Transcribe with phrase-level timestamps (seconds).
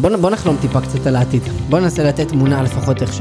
[0.00, 1.42] בוא, בוא נחלום טיפה קצת על העתיד.
[1.70, 3.20] בוא ננסה לתת תמונה לפחות איך, ש...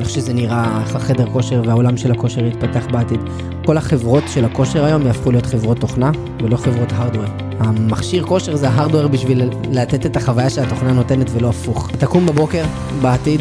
[0.00, 3.20] איך שזה נראה, איך החדר כושר והעולם של הכושר יתפתח בעתיד.
[3.66, 6.10] כל החברות של הכושר היום יהפכו להיות חברות תוכנה
[6.42, 7.28] ולא חברות הארדוור.
[7.58, 11.90] המכשיר כושר זה ההארדוור בשביל לתת את החוויה שהתוכנה נותנת ולא הפוך.
[11.98, 12.64] תקום בבוקר,
[13.02, 13.40] בעתיד,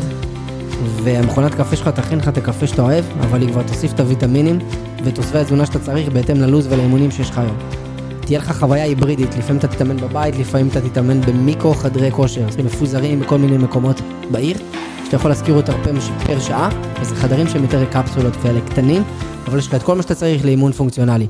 [1.03, 4.59] והמכונת קפה שלך תכין לך את הקפה שאתה אוהב, אבל היא כבר תוסיף את הוויטמינים
[5.03, 7.84] ותוספי התזונה שאתה צריך בהתאם ללו"ז ולאימונים שיש לך היום.
[8.25, 13.19] תהיה לך חוויה היברידית, לפעמים אתה תתאמן בבית, לפעמים אתה תתאמן במיקרו חדרי כושר, מפוזרים
[13.19, 14.01] בכל מיני מקומות
[14.31, 14.57] בעיר,
[15.05, 16.69] שאתה יכול להשכיר אותם פר, פר שעה,
[17.01, 19.03] וזה חדרים שהם יותר קפסולות כאלה קטנים,
[19.47, 21.27] אבל יש לך את כל מה שאתה צריך לאימון פונקציונלי.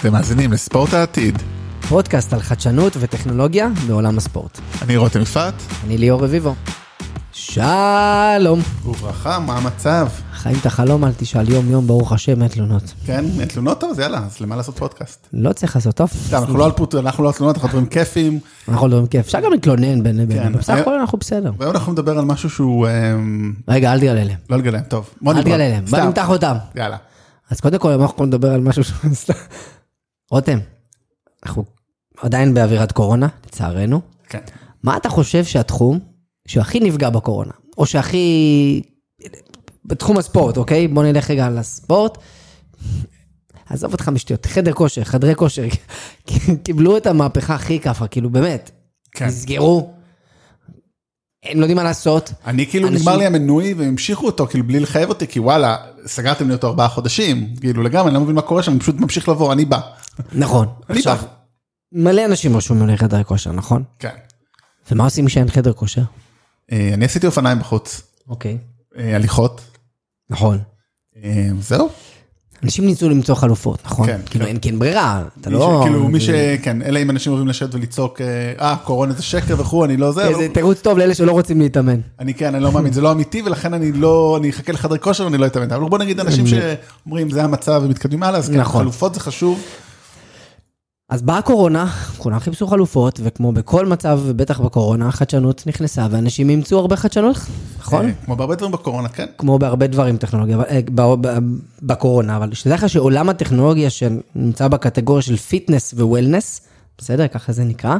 [0.00, 1.42] אתם מאזינים לספורט העתיד.
[1.88, 4.60] פודקאסט על חדשנות וטכנולוגיה בעולם הספורט.
[4.82, 5.54] אני רותם יפעת.
[5.86, 6.54] אני ליאור רביבו.
[7.32, 8.60] שלום.
[8.84, 10.08] וברכה, מה המצב?
[10.46, 12.82] חיים את החלום, אל תשאל יום יום, ברוך השם, אין תלונות.
[13.06, 15.26] כן, אין תלונות טוב, אז יאללה, אז למה לעשות פודקאסט?
[15.32, 16.10] לא צריך לעשות טוב.
[16.32, 18.40] אנחנו לא על פוט, אנחנו לא על תלונות, אנחנו דברים כיפים.
[18.68, 20.52] אנחנו מדברים כיף, אפשר גם להתלונן בין לבין, כן.
[20.52, 21.52] בסך הכל אנחנו בסדר.
[21.58, 22.88] והיום אנחנו נדבר על משהו שהוא...
[22.88, 24.38] אמ, רגע, אל תגלה להם.
[24.50, 25.10] לא לגלם, טוב.
[25.20, 25.42] בוא אל.
[25.42, 25.98] תגלה להם, בוא.
[25.98, 26.56] נמתח אותם.
[26.74, 26.96] יאללה.
[27.50, 28.92] אז קודם כל, אנחנו נדבר על משהו ש...
[29.12, 29.34] סתם.
[30.32, 30.58] רותם,
[31.46, 31.64] אנחנו
[32.20, 34.00] עדיין באווירת קורונה, לצערנו.
[34.28, 34.40] כן.
[34.82, 35.98] מה אתה חושב שהתחום
[36.48, 38.82] שהכי נפגע בקורונה, או שהכי...
[39.86, 40.88] בתחום הספורט, אוקיי?
[40.88, 42.18] בוא נלך רגע על הספורט.
[43.70, 45.62] עזוב אותך משטויות, חדר כושר, חדרי כושר,
[46.64, 48.70] קיבלו את המהפכה הכי כאפה, כאילו באמת.
[49.12, 49.26] כן.
[49.26, 49.92] נסגרו,
[51.44, 52.32] הם לא יודעים מה לעשות.
[52.46, 55.76] אני כאילו אנשים- נגמר לי המנוי והם המשיכו אותו כאילו בלי לחייב אותי כי וואלה
[56.06, 58.96] סגרתם לי אותו ארבעה חודשים כאילו לגמרי אני לא מבין מה קורה שם אני פשוט
[59.00, 59.80] ממשיך לבוא אני בא.
[60.32, 61.26] נכון, אני עכשיו, בא.
[61.92, 63.82] מלא אנשים רשומים לחדר כושר, נכון?
[63.98, 64.14] כן.
[64.90, 66.02] ומה עושים כשאין חדר כושר?
[66.72, 68.58] אה, אני עשיתי אופניים בחוץ אוקיי.
[68.98, 69.60] אה, הליכות
[70.30, 70.58] נכון.
[71.24, 71.88] אה, זהו.
[72.64, 74.06] אנשים ניסו למצוא חלופות, נכון?
[74.06, 74.48] כן, כאילו כן.
[74.50, 75.80] אין אין ברירה, אתה לא...
[75.82, 78.26] ש- כאילו מי זה- שכן אלא אם אנשים אוהבים לשבת ולצעוק אה
[78.70, 80.22] אה, קורונה זה שקר וכו' אני לא זה.
[80.22, 82.00] כן, זה תירוץ טוב לאלה שלא רוצים להתאמן.
[82.20, 85.24] אני כן, אני לא מאמין, זה לא אמיתי, ולכן אני לא, אני אחכה לחדר כושר
[85.24, 85.70] ואני לא אתאמן.
[85.72, 88.82] אבל בוא נגיד אנשים שאומרים, זה המצב ומתקדמים הלאה, אז כן, נכון.
[88.82, 89.60] חלופות זה חשוב.
[91.08, 91.86] אז באה הקורונה,
[92.18, 97.36] כולם חיפשו חלופות, וכמו בכל מצב, ובטח בקורונה, החדשנות נכנסה, ואנשים אימצו הרבה חדשנות,
[97.78, 98.06] נכון?
[98.06, 99.26] אה, כמו בהרבה דברים בקורונה, כן.
[99.38, 100.80] כמו בהרבה דברים טכנולוגיה, אה,
[101.82, 106.60] בקורונה, אבל שתדע לך שעולם הטכנולוגיה שנמצא בקטגוריה של פיטנס ווולנס,
[106.98, 107.96] בסדר, ככה זה נקרא,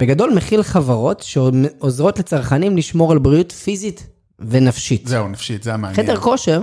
[0.00, 4.06] בגדול מכיל חברות שעוזרות לצרכנים לשמור על בריאות פיזית
[4.38, 5.06] ונפשית.
[5.06, 6.06] זהו, נפשית, זה המעניין.
[6.06, 6.62] חדר כושר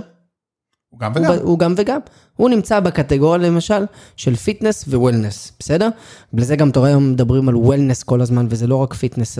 [0.94, 1.36] הוא גם הוא, וגם.
[1.36, 2.00] ב- הוא גם וגם.
[2.36, 3.84] הוא נמצא בקטגוריה למשל
[4.16, 5.88] של fitness ו wellness, בסדר?
[6.32, 9.38] בגלל זה גם אתה רואה היום מדברים על wellness כל הזמן, וזה לא רק fitness,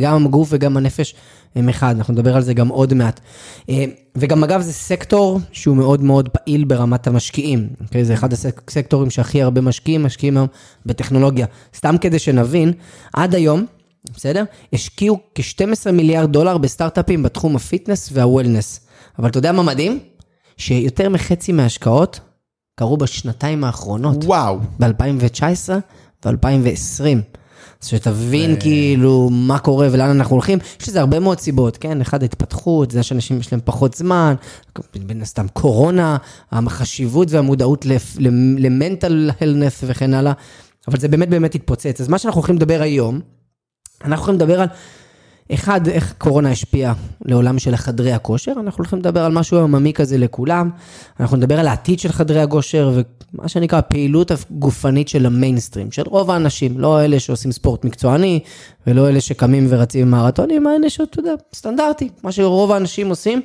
[0.00, 1.14] גם הגוף וגם הנפש
[1.54, 3.20] הם אחד, אנחנו נדבר על זה גם עוד מעט.
[3.68, 3.84] אה,
[4.16, 8.04] וגם אגב זה סקטור שהוא מאוד מאוד פעיל ברמת המשקיעים, אוקיי?
[8.04, 10.48] זה אחד הסקטורים שהכי הרבה משקיעים, משקיעים היום
[10.86, 11.46] בטכנולוגיה.
[11.76, 12.72] סתם כדי שנבין,
[13.12, 13.66] עד היום,
[14.16, 14.44] בסדר?
[14.72, 18.80] השקיעו כ-12 מיליארד דולר בסטארט-אפים בתחום ה fitness וה wellness.
[19.18, 19.98] אבל אתה יודע מה מדהים?
[20.56, 22.20] שיותר מחצי מההשקעות
[22.78, 24.58] קרו בשנתיים האחרונות, וואו.
[24.80, 25.70] ב-2019
[26.24, 27.04] ו-2020.
[27.82, 32.00] אז שתבין כאילו מה קורה ולאן אנחנו הולכים, יש לזה הרבה מאוד סיבות, כן?
[32.00, 34.34] אחד, התפתחות, זה שאנשים יש להם פחות זמן,
[35.06, 36.16] בין הסתם קורונה,
[36.52, 37.86] החשיבות והמודעות
[38.58, 40.32] למנטל הלנס וכן הלאה,
[40.88, 42.00] אבל זה באמת באמת התפוצץ.
[42.00, 43.20] אז מה שאנחנו הולכים לדבר היום,
[44.04, 44.68] אנחנו הולכים לדבר על,
[45.52, 46.92] אחד, איך קורונה השפיעה
[47.24, 50.70] לעולם של חדרי הכושר, אנחנו הולכים לדבר על משהו עממי כזה לכולם,
[51.20, 52.92] אנחנו נדבר על העתיד של חדרי הכושר,
[53.34, 58.40] ומה שנקרא הפעילות הגופנית של המיינסטרים, של רוב האנשים, לא אלה שעושים ספורט מקצועני,
[58.86, 63.40] ולא אלה שקמים ורצים מרתונים, האלה שאתה יודע, סטנדרטי, מה שרוב האנשים עושים.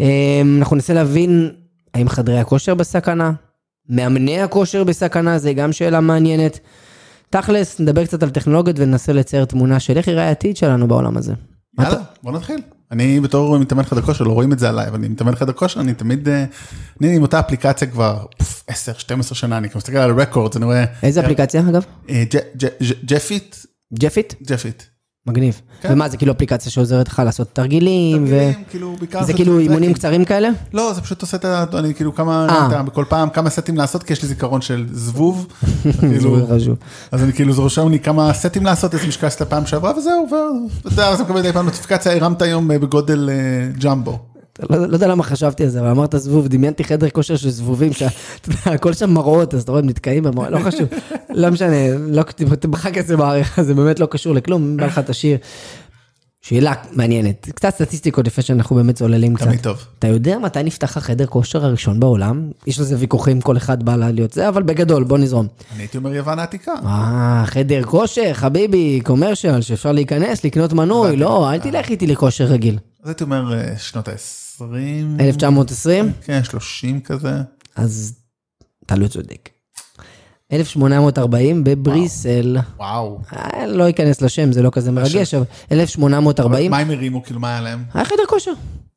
[0.00, 1.50] אה, אנחנו ננסה להבין
[1.94, 3.32] האם חדרי הכושר בסכנה,
[3.88, 6.60] מאמני הכושר בסכנה, זה גם שאלה מעניינת.
[7.40, 11.32] תכלס, נדבר קצת על טכנולוגיות וננסה לצייר תמונה של איך יראה העתיד שלנו בעולם הזה.
[11.80, 12.60] יאללה, בוא נתחיל.
[12.90, 15.80] אני בתור מתאמן חדר כושר, לא רואים את זה עליי, אבל אני מתאמן חדר כושר,
[15.80, 16.44] אני תמיד, אה,
[17.00, 18.24] אני עם אותה אפליקציה כבר
[18.70, 18.74] 10-12
[19.32, 20.84] שנה, אני מסתכל על רקורד, אני רואה...
[21.02, 21.84] איזה אפליקציה אגב?
[22.10, 22.24] אה,
[23.04, 23.56] Jefit,
[23.94, 24.34] Jefit?
[24.42, 24.82] Jefit.
[25.26, 25.60] מגניב.
[25.80, 25.88] כן.
[25.92, 28.24] ומה זה כאילו אפליקציה שעוזרת לך לעשות תרגילים?
[28.24, 28.28] ו...
[28.28, 29.58] תרגילים, כאילו, בעיקר זה כאילו.
[29.58, 30.48] אימונים קצרים כאלה?
[30.72, 31.64] לא, זה פשוט עושה את ה...
[31.78, 32.66] אני כאילו כמה.
[32.68, 35.46] אתה, בכל פעם כמה סטים לעשות, כי יש לי זיכרון של זבוב.
[36.00, 36.76] כאילו, חשוב.
[37.12, 40.26] אז אני כאילו, זה רושם לי כמה סטים לעשות, איזה משקל עשית פעם שעברה, וזהו,
[40.30, 44.18] ואתה יודע, אז אני מקבל מדי פעם נוטיפיקציה, הרמת היום אה, בגודל אה, ג'מבו.
[44.70, 47.92] לא, לא יודע למה חשבתי על זה, אבל אמרת זבוב, דמיינתי חדר כושר של זבובים,
[47.92, 48.10] שאתה
[48.48, 50.88] יודע, הכל שם מראות, אז אתה רואה, הם נתקעים במראות, לא חשוב,
[51.30, 52.22] לא משנה, לא,
[52.60, 55.38] תמחק את זה בעריכה, זה באמת לא קשור לכלום, אם בא לך תשאיר.
[56.48, 59.46] שאלה מעניינת, קצת סטטיסטיקות לפני שאנחנו באמת צוללים קצת.
[59.46, 59.84] תמיד טוב.
[59.98, 62.50] אתה יודע מתי נפתח החדר כושר הראשון בעולם?
[62.66, 65.46] יש לזה ויכוחים, כל אחד בא להיות זה, אבל בגדול, בוא נזרום.
[65.74, 66.72] אני הייתי אומר יוון העתיקה.
[66.84, 71.16] אה, חדר כושר, חביבי, קומרשל, שאפשר להיכנס, לקנות מנוי.
[71.16, 72.78] לא, אל תלך איתי לכושר רגיל.
[73.02, 74.45] אז הייתי אומר אה, שנות ה-20.
[75.20, 76.12] 1920?
[76.24, 77.30] כן, 30 כזה.
[77.76, 78.14] אז
[78.86, 79.48] אתה לא צודק.
[80.52, 83.18] 1840 בבריסל, וואו.
[83.32, 87.22] אה, לא אכנס לשם, זה לא כזה מרגש, אבל 1840, מה הם הרימו?
[87.22, 87.84] כאילו, מה היה להם?
[87.94, 88.52] היה חדר כושר.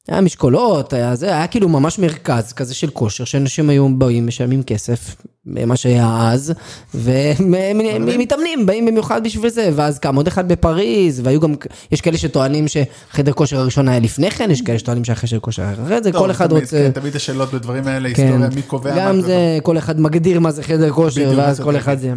[0.08, 4.64] היה משקולות, היה זה, היה כאילו ממש מרכז כזה של כושר, שאנשים היו באים, משלמים
[4.64, 5.16] כסף,
[5.46, 6.54] מה שהיה אז,
[6.94, 11.54] ומתאמנים, באים במיוחד בשביל זה, ואז קם עוד אחד בפריז, והיו גם,
[11.92, 15.74] יש כאלה שטוענים שחדר כושר הראשון היה לפני כן, יש כאלה שטוענים שהחדר כושר היה
[15.74, 16.78] אחרי זה, טוב, כל אחד רוצה...
[16.78, 19.02] כן, תמיד השאלות בדברים האלה, כן, היסטוריה, מי קובע מה.
[19.02, 21.78] גם זה, כל אחד מגדיר מה זה חדר כושר, ואז כל.
[21.78, 22.14] אחד זה...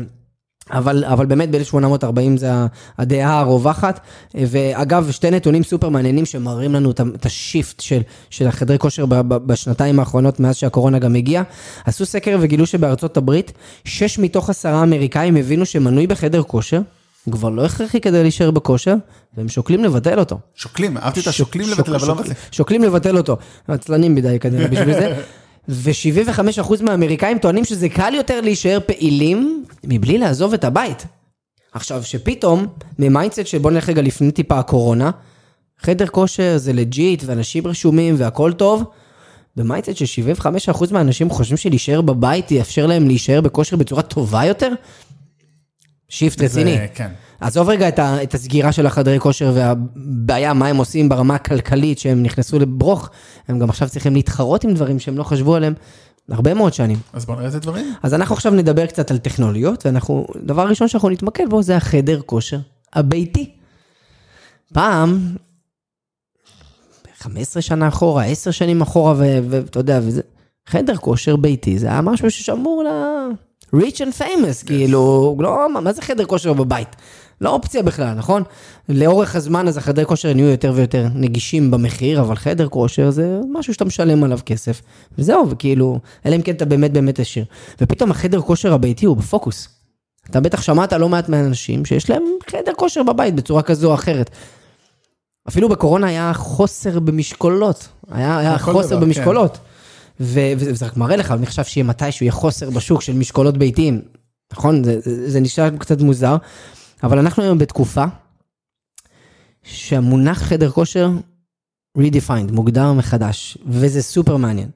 [0.71, 2.05] אבל, אבל באמת ב-1840
[2.37, 2.51] זה
[2.99, 4.01] הדעה הרווחת,
[4.35, 8.01] ואגב, שתי נתונים סופר מעניינים שמראים לנו את השיפט של,
[8.31, 11.43] של החדרי כושר בשנתיים האחרונות, מאז שהקורונה גם הגיעה.
[11.85, 13.53] עשו סקר וגילו שבארצות הברית,
[13.85, 16.81] שש מתוך עשרה אמריקאים הבינו שמנוי בחדר כושר,
[17.25, 18.95] הוא כבר לא הכרחי כדי להישאר בכושר,
[19.37, 20.39] והם שוקלים לבטל אותו.
[20.55, 22.35] שוקלים, אהבתי את שוק- השוקלים שוק- לבטל, אבל לא מבטלים.
[22.53, 23.37] שוקלים לבטל אותו.
[23.69, 25.15] עצלנים מדי כנראה בשביל זה.
[25.69, 31.07] ו-75% מהאמריקאים טוענים שזה קל יותר להישאר פעילים מבלי לעזוב את הבית.
[31.73, 32.67] עכשיו, שפתאום,
[32.99, 35.11] מ mindset של בוא נלך רגע לפני טיפה הקורונה,
[35.79, 38.85] חדר כושר זה legit ואנשים רשומים והכל טוב,
[39.57, 40.23] ב mindset של
[40.73, 44.73] 75% מהאנשים חושבים שלהישאר בבית יאפשר להם להישאר בכושר בצורה טובה יותר?
[46.09, 46.77] shift רציני.
[46.95, 47.11] כן.
[47.43, 51.99] עזוב רגע את, ה, את הסגירה של החדרי כושר והבעיה, מה הם עושים ברמה הכלכלית
[51.99, 53.11] שהם נכנסו לברוך,
[53.49, 55.75] הם גם עכשיו צריכים להתחרות עם דברים שהם לא חשבו עליהם
[56.31, 56.99] הרבה מאוד שנים.
[57.13, 57.95] אז בוא נראה איזה דברים.
[58.03, 62.21] אז אנחנו עכשיו נדבר קצת על טכנולוגיות, ואנחנו, דבר ראשון שאנחנו נתמקד בו זה החדר
[62.27, 62.59] כושר
[62.93, 63.51] הביתי.
[64.75, 65.19] פעם,
[67.19, 69.15] 15 שנה אחורה, 10 שנים אחורה,
[69.49, 70.23] ואתה יודע, וזה,
[70.67, 72.89] חדר כושר ביתי, זה היה משהו ששמור ל...
[73.77, 76.89] rich and famous, כאילו, לא, מה- מה זה חדר כושר בבית?
[77.43, 78.43] לא אופציה בכלל, נכון?
[78.89, 83.75] לאורך הזמן אז החדרי כושר נהיו יותר ויותר נגישים במחיר, אבל חדר כושר זה משהו
[83.75, 84.83] שאתה משלם עליו כסף.
[85.19, 87.45] וזהו, וכאילו, אלא אם כן אתה באמת באמת עשיר.
[87.81, 89.69] ופתאום החדר כושר הביתי הוא בפוקוס.
[90.31, 94.31] אתה בטח שמעת לא מעט מהאנשים שיש להם חדר כושר בבית בצורה כזו או אחרת.
[95.49, 99.59] אפילו בקורונה היה חוסר במשקולות, היה, היה חוסר דבר, במשקולות.
[100.21, 104.03] ו- וזה רק מראה לך, אני חושב שיהיה מתישהו יהיה חוסר בשוק של משקולות ביתיים.
[104.53, 104.85] נכון?
[104.85, 106.37] זה, זה, זה נשאר קצת מוזר,
[107.03, 108.05] אבל אנחנו היום בתקופה
[109.63, 111.11] שהמונח חדר כושר
[111.99, 114.71] redefined, מוגדר מחדש, וזה סופר מעניין.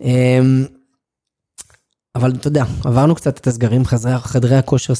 [0.00, 0.66] אמ,
[2.14, 4.92] אבל אתה יודע, עברנו קצת את הסגרים, חדרי, חדרי הכושר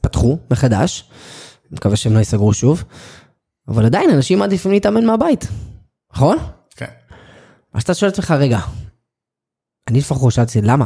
[0.00, 1.10] פתחו מחדש,
[1.70, 2.84] אני מקווה שהם לא ייסגרו שוב,
[3.68, 5.48] אבל עדיין אנשים מעדיפים להתאמן מהבית,
[6.12, 6.38] נכון?
[6.76, 6.90] כן.
[7.74, 8.58] אז אתה שואל את עצמך, רגע,
[9.88, 10.84] אני לפחות שאלתי, למה?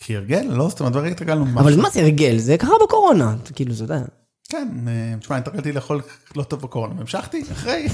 [0.00, 1.58] כי הרגל, לא, זאת אומרת, ברגע התרגלנו ממש.
[1.58, 2.38] אבל מה זה הרגל?
[2.38, 4.02] זה קרה בקורונה, כאילו, אתה יודע.
[4.48, 6.02] כן, אה, תשמע, התרגלתי לאכול
[6.36, 7.86] לא טוב בקורונה, והמשכתי אחרי.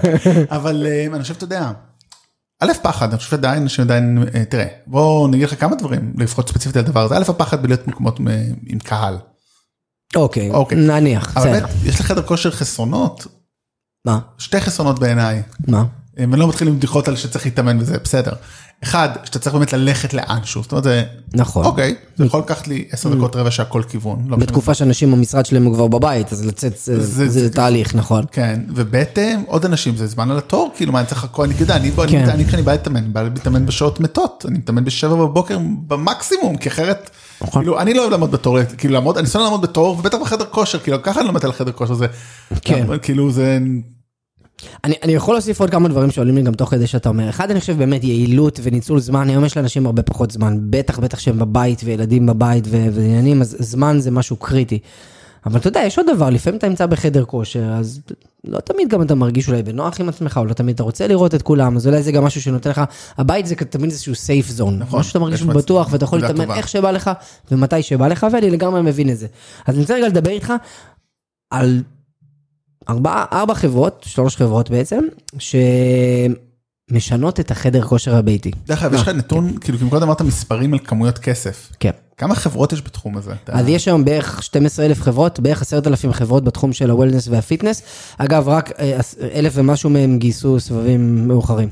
[0.56, 1.72] אבל אה, אני חושב, אתה יודע,
[2.60, 6.76] א', פחד, אני חושב שעדיין, שעדיין, אה, תראה, בוא נגיד לך כמה דברים, לפחות ספציפית
[6.76, 8.20] על הדבר הזה, א', הפחד בלהיות במקומות
[8.66, 9.18] עם קהל.
[10.16, 10.78] אוקיי, אוקיי.
[10.78, 11.50] נניח, אבל.
[11.50, 13.26] באמת, יש לחדר כושר חסרונות,
[14.06, 14.18] מה?
[14.38, 15.42] שתי חסרונות בעיניי.
[15.68, 15.84] מה?
[16.16, 18.32] ואני לא מתחיל עם בדיחות על שצריך להתאמן וזה, בסדר.
[18.84, 21.02] אחד, שאתה צריך באמת ללכת לאנשהו, זאת אומרת, זה,
[21.34, 21.64] נכון.
[21.64, 24.24] אוקיי, זה יכול לקחת לי עשר דקות, רבע שעה כל כיוון.
[24.28, 24.36] לא.
[24.36, 28.24] בתקופה שאנשים במשרד שלהם הוא כבר בבית, אז לצאת זה- תהליך, נכון.
[28.32, 28.96] כן, וב'
[29.46, 32.02] עוד אנשים, זה זמן על התור, כאילו מה אני צריך לחכות, אני יודע, אני כן.
[32.22, 36.56] אני- אני כשאני בא להתאמן, אני בא להתאמן בשעות מתות, אני מתאמן בשבע בבוקר במקסימום,
[36.56, 37.10] כי אחרת,
[37.42, 37.62] נכון.
[37.62, 40.78] כאילו, אני לא אוהב לעמוד בתור, כאילו לעמוד, אני שונא לעמוד בתור, ובטח בחדר כושר,
[40.78, 42.06] כאילו, ככה אני לא מת על חדר כושר, זה,
[42.62, 42.86] כן.
[43.02, 43.58] כאילו זה,
[44.84, 47.28] אני, אני יכול להוסיף עוד כמה דברים שעולים לי גם תוך כדי שאתה אומר.
[47.28, 49.28] אחד, אני חושב באמת יעילות וניצול זמן.
[49.28, 53.56] היום יש לאנשים הרבה פחות זמן, בטח בטח שהם בבית וילדים בבית ו- ועניינים, אז
[53.58, 54.78] זמן זה משהו קריטי.
[55.46, 58.00] אבל אתה יודע, יש עוד דבר, לפעמים אתה נמצא בחדר כושר, אז
[58.44, 61.34] לא תמיד גם אתה מרגיש אולי בנוח עם עצמך, או לא תמיד אתה רוצה לראות
[61.34, 62.80] את כולם, אז אולי זה גם משהו שנותן לך,
[63.18, 65.00] הבית זה תמיד איזשהו סייף זון, נכון?
[65.00, 65.42] משהו שאתה מרגיש.
[65.42, 66.50] בטוח ואתה יכול להתאמן.
[66.50, 67.10] איך שבא לך
[67.50, 69.26] ומתי שבא לך, ואני לגמרי מבין את זה.
[69.66, 70.52] אז אני רוצה רגע לדבר איתך
[71.50, 71.82] על
[72.88, 75.04] ארבע, ארבע חברות, שלוש חברות בעצם,
[76.90, 78.50] שמשנות את החדר כושר הביתי.
[78.66, 81.90] דרך אגב, יש לך נתון, כאילו, כי קודם אמרת מספרים על כמויות כסף, כן.
[82.16, 83.32] כמה חברות יש בתחום הזה?
[83.46, 87.39] אז יש היום בערך 12 אלף חברות, בערך 10,000 חברות בתחום של ה wellness וה
[87.39, 87.82] fitness.
[88.18, 89.00] אגב, רק אה,
[89.34, 91.68] אלף ומשהו מהם גייסו סבבים מאוחרים.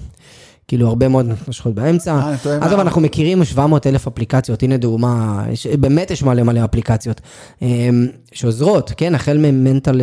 [0.70, 2.12] כאילו הרבה מאוד נושכות באמצע.
[2.12, 2.82] אה, עזוב, מה?
[2.82, 5.44] אנחנו מכירים 700 אלף אפליקציות, הנה דוגמה,
[5.80, 7.20] באמת יש מלא מלא אפליקציות
[7.62, 10.00] אמ, שעוזרות, כן, החל מ mental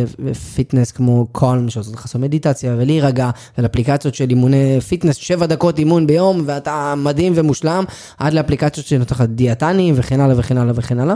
[0.54, 6.06] fitness כמו Calm, שעוזרות לך לעשות מדיטציה ולהירגע, ולאפליקציות של אימוני fitness, 7 דקות אימון
[6.06, 7.84] ביום, ואתה מדהים ומושלם,
[8.18, 11.14] עד לאפליקציות שנותנות לך דיאטנים וכן הלאה וכן הלאה וכן הלאה.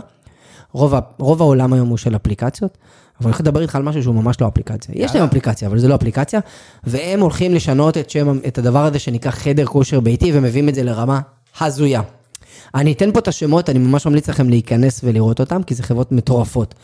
[1.19, 2.79] רוב העולם היום הוא של אפליקציות,
[3.23, 4.95] אבל אני הולך לדבר איתך על משהו שהוא ממש לא אפליקציה.
[4.99, 6.41] יש להם אפליקציה, אבל זה לא אפליקציה,
[6.85, 10.83] והם הולכים לשנות את, שם, את הדבר הזה שנקרא חדר כושר ביתי, ומביאים את זה
[10.83, 11.21] לרמה
[11.61, 12.01] הזויה.
[12.75, 16.13] אני אתן פה את השמות, אני ממש ממליץ לכם להיכנס ולראות אותם, כי זה חברות
[16.13, 16.75] מטורפות.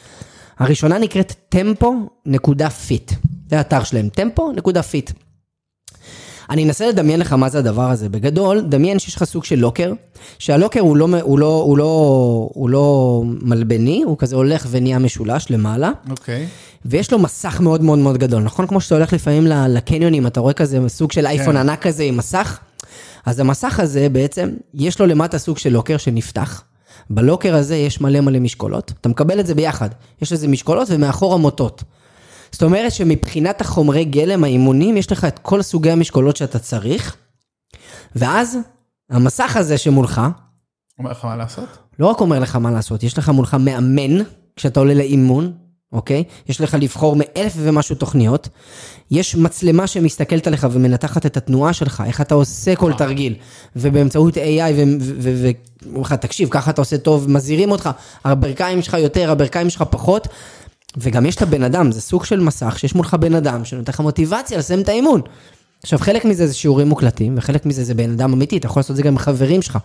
[0.59, 3.15] הראשונה נקראת tempo.fit,
[3.51, 5.28] זה האתר שלהם, tempo.fit.
[6.51, 8.09] אני אנסה לדמיין לך מה זה הדבר הזה.
[8.09, 9.93] בגדול, דמיין שיש לך סוג של לוקר,
[10.39, 15.51] שהלוקר הוא לא, הוא לא, הוא לא, הוא לא מלבני, הוא כזה הולך ונהיה משולש
[15.51, 16.47] למעלה, אוקיי.
[16.85, 18.67] ויש לו מסך מאוד מאוד מאוד גדול, נכון?
[18.67, 22.59] כמו שאתה הולך לפעמים לקניונים, אתה רואה כזה סוג של אייפון ענק כזה עם מסך?
[23.27, 26.63] אז המסך הזה בעצם, יש לו למטה סוג של לוקר שנפתח.
[27.11, 29.89] בלוקר הזה יש מלא מלא משקולות, אתה מקבל את זה ביחד.
[30.23, 31.83] יש לזה משקולות ומאחורה מוטות.
[32.53, 37.17] זאת אומרת שמבחינת החומרי גלם, האימונים, יש לך את כל סוגי המשקולות שאתה צריך,
[38.17, 38.59] ואז
[39.11, 40.21] המסך הזה שמולך,
[40.99, 41.69] אומר לך מה לעשות?
[41.99, 44.25] לא רק אומר לך מה לעשות, יש לך מולך מאמן
[44.57, 45.53] כשאתה עולה לאימון,
[45.93, 46.25] אוקיי?
[46.49, 48.49] יש לך לבחור מאלף ומשהו תוכניות.
[49.11, 53.35] יש מצלמה שמסתכלת עליך ומנתחת את התנועה שלך, איך אתה עושה כל תרגיל.
[53.77, 55.55] ובאמצעות AI, ואומרים
[56.01, 57.91] לך, תקשיב, ככה אתה עושה טוב, מזהירים אותך,
[58.25, 60.29] הברכיים שלך יותר, הברכיים שלך פחות.
[60.97, 64.01] וגם יש את הבן אדם, זה סוג של מסך שיש מולך בן אדם שנותן לך
[64.01, 65.21] מוטיבציה לסיים את האימון.
[65.83, 68.91] עכשיו, חלק מזה זה שיעורים מוקלטים, וחלק מזה זה בן אדם אמיתי, אתה יכול לעשות
[68.91, 69.79] את זה גם עם חברים שלך.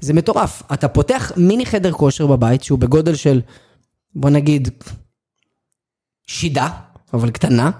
[0.00, 0.62] זה מטורף.
[0.72, 3.40] אתה פותח מיני חדר כושר בבית, שהוא בגודל של,
[4.14, 4.68] בוא נגיד,
[6.26, 6.68] שידה,
[7.14, 7.70] אבל קטנה,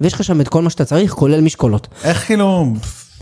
[0.00, 1.88] ויש לך שם את כל מה שאתה צריך, כולל משקולות.
[2.04, 2.66] איך כאילו,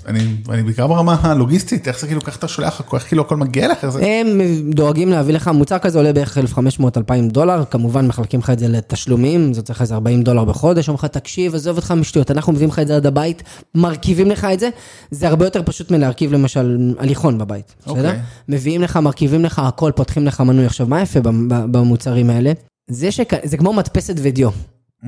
[0.06, 3.72] אני, אני בעיקר ברמה הלוגיסטית, איך זה כאילו, ככה אתה שולח, איך כאילו הכל מגיע
[3.72, 3.88] לך?
[3.88, 4.06] זה...
[4.06, 4.40] הם
[4.70, 6.82] דואגים להביא לך, מוצר כזה עולה בערך 1,500-2,000
[7.30, 11.04] דולר, כמובן מחלקים לך את זה לתשלומים, זה צריך איזה 40 דולר בחודש, אומרים לך,
[11.04, 13.42] תקשיב, עזוב אותך משטויות, אנחנו מביאים לך את זה עד הבית,
[13.74, 14.68] מרכיבים לך את זה,
[15.10, 18.08] זה הרבה יותר פשוט מלהרכיב למשל הליכון בבית, בסדר?
[18.08, 18.20] אוקיי.
[18.48, 20.66] מביאים לך, מרכיבים לך הכל, פותחים לך מנוי.
[20.66, 22.52] עכשיו, מה יפה במ- במוצרים האלה?
[22.90, 23.32] זה, שכ...
[23.44, 24.50] זה כמו מדפסת ודיו.
[24.50, 25.06] Mm,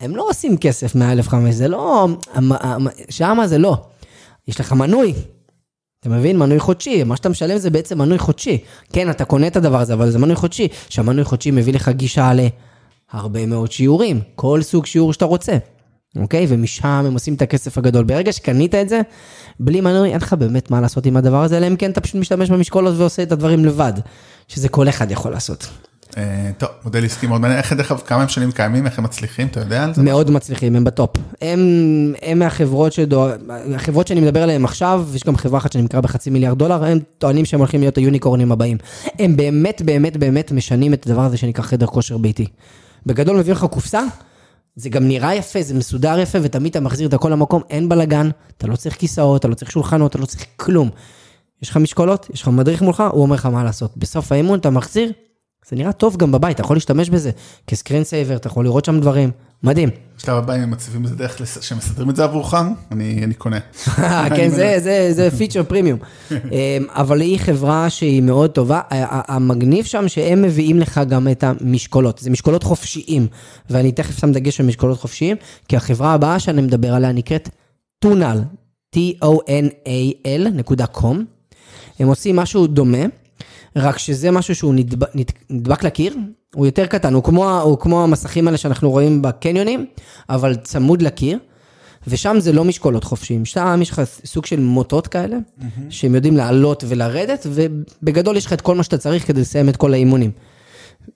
[0.00, 2.08] הם לא עושים כסף מה-1,500, זה לא,
[3.10, 3.82] שמה זה לא.
[4.48, 5.14] יש לך מנוי.
[6.00, 6.38] אתה מבין?
[6.38, 8.58] מנוי חודשי, מה שאתה משלם זה בעצם מנוי חודשי.
[8.92, 10.68] כן, אתה קונה את הדבר הזה, אבל זה מנוי חודשי.
[10.88, 12.32] שהמנוי חודשי מביא לך גישה
[13.12, 15.56] להרבה מאוד שיעורים, כל סוג שיעור שאתה רוצה,
[16.16, 16.46] אוקיי?
[16.48, 18.04] ומשם הם עושים את הכסף הגדול.
[18.04, 19.00] ברגע שקנית את זה,
[19.60, 22.16] בלי מנוי, אין לך באמת מה לעשות עם הדבר הזה, אלא אם כן אתה פשוט
[22.16, 23.92] משתמש במשקולות ועושה את הדברים לבד,
[24.48, 25.66] שזה כל אחד יכול לעשות.
[26.16, 29.04] אה, טוב, מודל עסקי מאוד מעניין, איך דרך אגב, כמה הם שנים קיימים, איך הם
[29.04, 30.02] מצליחים, אתה יודע על זה?
[30.02, 31.10] מאוד מצליחים, הם בטופ.
[31.42, 33.40] הם, מהחברות שדואג...
[33.74, 37.44] החברות שאני מדבר עליהן עכשיו, יש גם חברה אחת שנמכרה בחצי מיליארד דולר, הם טוענים
[37.44, 38.76] שהם הולכים להיות היוניקורנים הבאים.
[39.18, 42.46] הם באמת, באמת, באמת משנים את הדבר הזה שנקרא חדר כושר ביתי.
[43.06, 44.02] בגדול מביאים לך קופסה,
[44.76, 48.30] זה גם נראה יפה, זה מסודר יפה, ותמיד אתה מחזיר את הכל למקום, אין בלאגן,
[48.56, 50.90] אתה לא צריך כיסאות, אתה לא צריך שולחנות, אתה לא צריך כלום.
[51.62, 53.96] יש לך משקולות, יש לך מדריך מולך, הוא אומר לך מה לעשות.
[53.96, 55.12] בסוף האימון אתה מחזיר,
[55.68, 57.30] זה נראה טוב גם בבית, אתה יכול להשתמש בזה
[57.66, 59.30] כ screen saver, אתה יכול לראות שם דברים,
[59.62, 59.88] מדהים.
[60.18, 62.54] בשלב הבא, אם הם מציבים איזה דרך לס- שמסדרים את זה עבורך,
[62.92, 63.58] אני אני קונה.
[64.36, 65.98] כן, זה, זה, זה feature premium.
[66.88, 68.80] אבל היא חברה שהיא מאוד טובה.
[68.90, 72.18] המגניב שם שהם מביאים לך גם את המשקולות.
[72.18, 73.26] זה משקולות חופשיים,
[73.70, 75.36] ואני תכף שם דגש על משקולות חופשיים,
[75.68, 77.48] כי החברה הבאה שאני מדבר עליה נקראת
[77.98, 78.42] Tonal,
[78.96, 81.24] T-O-N-A-L נקודה com.
[81.98, 82.98] הם עושים משהו דומה,
[83.76, 85.08] רק שזה משהו שהוא נדבק,
[85.50, 86.16] נדבק לקיר,
[86.54, 89.86] הוא יותר קטן, הוא כמו, הוא כמו המסכים האלה שאנחנו רואים בקניונים,
[90.28, 91.38] אבל צמוד לקיר.
[92.06, 95.36] ושם זה לא משקולות חופשיים, שם יש לך סוג של מוטות כאלה,
[95.90, 99.76] שהם יודעים לעלות ולרדת, ובגדול יש לך את כל מה שאתה צריך כדי לסיים את
[99.76, 100.30] כל האימונים.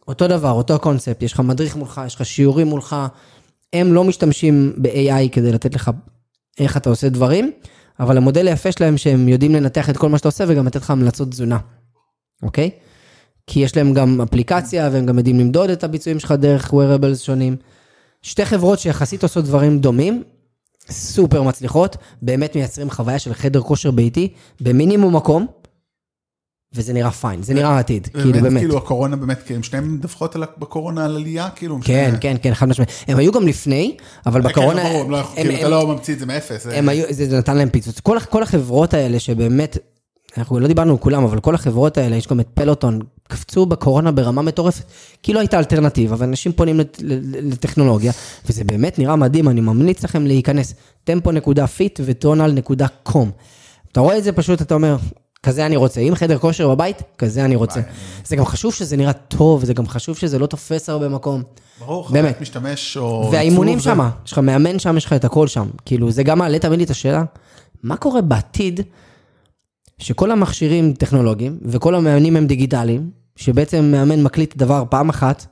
[0.09, 2.97] אותו דבר, אותו קונספט, יש לך מדריך מולך, יש לך שיעורים מולך,
[3.73, 5.91] הם לא משתמשים ב-AI כדי לתת לך
[6.59, 7.53] איך אתה עושה דברים,
[8.00, 10.91] אבל המודל היפה שלהם שהם יודעים לנתח את כל מה שאתה עושה וגם לתת לך
[10.91, 11.59] המלצות תזונה,
[12.42, 12.71] אוקיי?
[13.47, 17.57] כי יש להם גם אפליקציה והם גם יודעים למדוד את הביצועים שלך דרך wearables שונים.
[18.23, 20.23] שתי חברות שיחסית עושות דברים דומים,
[20.90, 24.28] סופר מצליחות, באמת מייצרים חוויה של חדר כושר ביתי,
[24.61, 25.47] במינימום מקום,
[26.73, 28.61] וזה נראה פיין, זה נראה עתיד, כאילו באמת.
[28.61, 31.78] כאילו הקורונה באמת, כי הם שניהם מדווחות בקורונה על עלייה, כאילו.
[31.85, 32.90] כן, כן, כן, חד משמעית.
[33.09, 34.83] הם היו גם לפני, אבל בקורונה...
[34.83, 36.66] כן, ברור, לא כאילו, אתה לא ממציא את זה מאפס.
[37.11, 38.00] זה- נתן להם פיצוץ.
[38.00, 39.78] כל החברות האלה שבאמת,
[40.37, 44.13] אנחנו לא דיברנו על כולם, אבל כל החברות האלה, יש גם את Peloton, קפצו בקורונה
[44.13, 44.85] ברמה מטורפת.
[45.23, 48.13] כי לא הייתה אלטרנטיבה, ואנשים פונים לט, ל- לטכנולוגיה,
[48.49, 53.31] וזה באמת נראה מדהים, אני ממליץ לכם להיכנס, Tempo.fit ו Tonal.com.
[53.93, 54.97] אתה רואה את זה פשוט, אתה אומר,
[55.43, 56.01] כזה אני רוצה.
[56.01, 57.81] אם חדר כושר בבית, כזה אני רוצה.
[58.25, 61.43] זה גם חשוב שזה נראה טוב, זה גם חשוב שזה לא תופס הרבה מקום.
[61.81, 62.41] ברור, באמת.
[62.41, 63.29] משתמש או...
[63.33, 65.69] והאימונים שם, יש לך מאמן שם, יש לך את הכל שם.
[65.85, 67.23] כאילו, זה גם מעלה תמיד לי את השאלה,
[67.83, 68.81] מה קורה בעתיד,
[69.99, 75.47] שכל המכשירים טכנולוגיים, וכל המאמנים הם דיגיטליים, שבעצם מאמן מקליט דבר פעם אחת,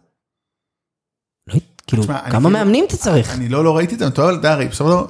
[1.46, 1.54] לא,
[1.86, 3.34] כאילו, תשמע, אני כמה כאילו- מאמנים אתה צריך?
[3.34, 5.06] אני לא, לא ראיתי את זה, אני טועה, אבל הרי בסופו של דבר,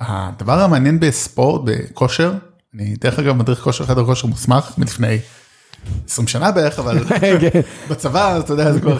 [0.00, 2.34] הדבר המעניין בספורט, בכושר,
[2.74, 5.18] אני דרך אגב מדריך כושר, חדר כושר מוסמך מלפני
[6.08, 7.04] 20 שנה בערך, אבל
[7.40, 7.60] כן.
[7.90, 8.98] בצבא, אתה יודע, זה כבר,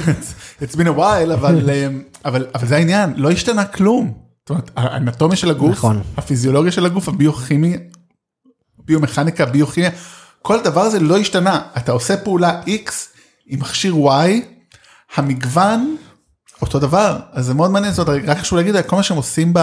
[0.63, 4.13] it's been a while, אבל, אמ, אבל, אבל זה העניין, לא השתנה כלום.
[4.41, 6.03] זאת אומרת, האנטומיה של הגוף, נכון.
[6.17, 7.79] הפיזיולוגיה של הגוף, הביוכימיה,
[8.89, 9.91] ביומכניקה, ביוכימיה,
[10.43, 11.61] כל הדבר הזה לא השתנה.
[11.77, 12.91] אתה עושה פעולה X
[13.47, 14.31] עם מכשיר Y,
[15.17, 15.97] המגוון
[16.63, 19.55] אותו דבר, אז זה מאוד מעניין, זאת אומרת, רק חשוב להגיד, כל מה שהם עושים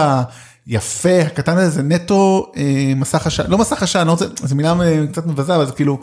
[0.66, 5.06] ביפה, הקטן הזה, זה נטו אה, מסך עשן, לא מסך עשן, לא זו מילה אה,
[5.12, 6.00] קצת מבזה, אבל זה כאילו,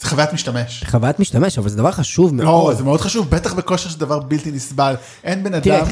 [0.00, 0.84] זה חוויית משתמש.
[0.86, 2.76] חוויית משתמש, אבל זה דבר חשוב לא, מאוד.
[2.76, 4.94] זה מאוד חשוב, בטח בכושר זה דבר בלתי נסבל.
[5.24, 5.86] אין בן אדם,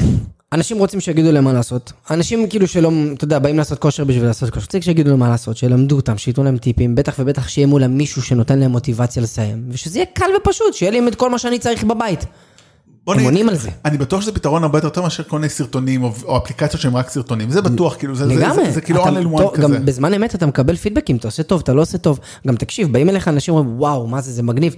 [0.53, 1.91] אנשים רוצים שיגידו להם מה לעשות.
[2.11, 4.65] אנשים כאילו שלא, אתה יודע, באים לעשות כושר בשביל לעשות כושר.
[4.65, 8.21] צריך שיגידו להם מה לעשות, שילמדו אותם, שייתנו להם טיפים, בטח ובטח שיהיה מולם מישהו
[8.21, 11.83] שנותן להם מוטיבציה לסיים, ושזה יהיה קל ופשוט, שיהיה להם את כל מה שאני צריך
[11.83, 12.25] בבית.
[13.05, 13.69] בוא הם עונים על זה.
[13.85, 17.09] אני בטוח שזה פתרון הרבה יותר טוב מאשר כל מיני סרטונים או, אפליקציות שהם רק
[17.09, 19.63] סרטונים, זה בטוח, כאילו, זה, כאילו and טוב, one כזה.
[19.63, 22.19] גם בזמן אמת אתה מקבל פידבקים, אתה עושה טוב, אתה לא עושה טוב.
[22.47, 24.75] גם תקשיב, באים אליך אנשים אומרים, וואו, מה זה, זה מגניב.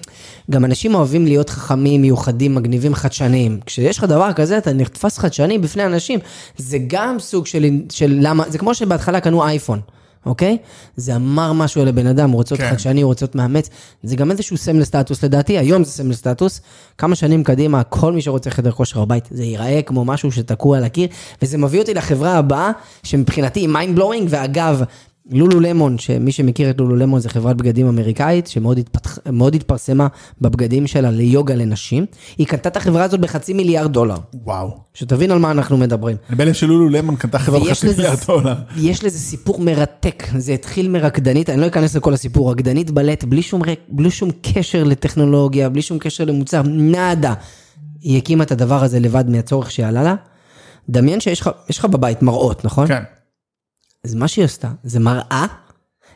[0.51, 3.60] גם אנשים אוהבים להיות חכמים, מיוחדים, מגניבים, חדשניים.
[3.65, 6.20] כשיש לך דבר כזה, אתה נתפס חדשני בפני אנשים.
[6.58, 9.79] זה גם סוג של, של למה, זה כמו שבהתחלה קנו אייפון.
[10.25, 10.58] אוקיי?
[10.96, 12.70] זה אמר משהו על הבן אדם, הוא רוצה כן.
[12.70, 13.70] חדשני, הוא רוצה להיות מאמץ.
[14.03, 16.62] זה גם איזשהו סמל סטטוס לדעתי, היום זה סמל סטטוס.
[16.98, 20.84] כמה שנים קדימה, כל מי שרוצה חדר כושר בבית, זה ייראה כמו משהו שתקוע על
[20.84, 21.08] הקיר,
[21.41, 22.72] וזה מביא אותי לחברה הבאה,
[23.03, 24.82] שמבחינתי היא mind blowing, ואגב,
[25.32, 29.17] לולו למון, שמי שמכיר את לולו למון זה חברת בגדים אמריקאית, שמאוד התפתח,
[29.55, 30.08] התפרסמה
[30.41, 32.05] בבגדים שלה ליוגה לנשים.
[32.38, 34.77] היא קנתה את החברה הזאת בחצי מיליארד דולר, וואו.
[34.94, 36.17] שתבין על מה אנחנו מדברים.
[36.29, 38.53] אני בהלם שלולו למון קנתה חברה בחצי לזה- מיליארד דולר.
[38.77, 43.41] יש לזה סיפור מרתק, זה התחיל מרקדנית, אני לא אכנס לכל הסיפור, רקדנית בלט, בלי
[43.41, 47.34] שום, רק- בלי שום קשר לטכנולוגיה, בלי שום קשר למוצר, nada.
[48.01, 50.15] היא הקימה את הדבר הזה לבד מהצורך שעלה לה.
[50.89, 52.88] דמיין שיש לך, יש לך בבית מראות, נכון?
[52.88, 53.03] כן.
[54.06, 55.46] אז מה שהיא עשתה, זה מראה,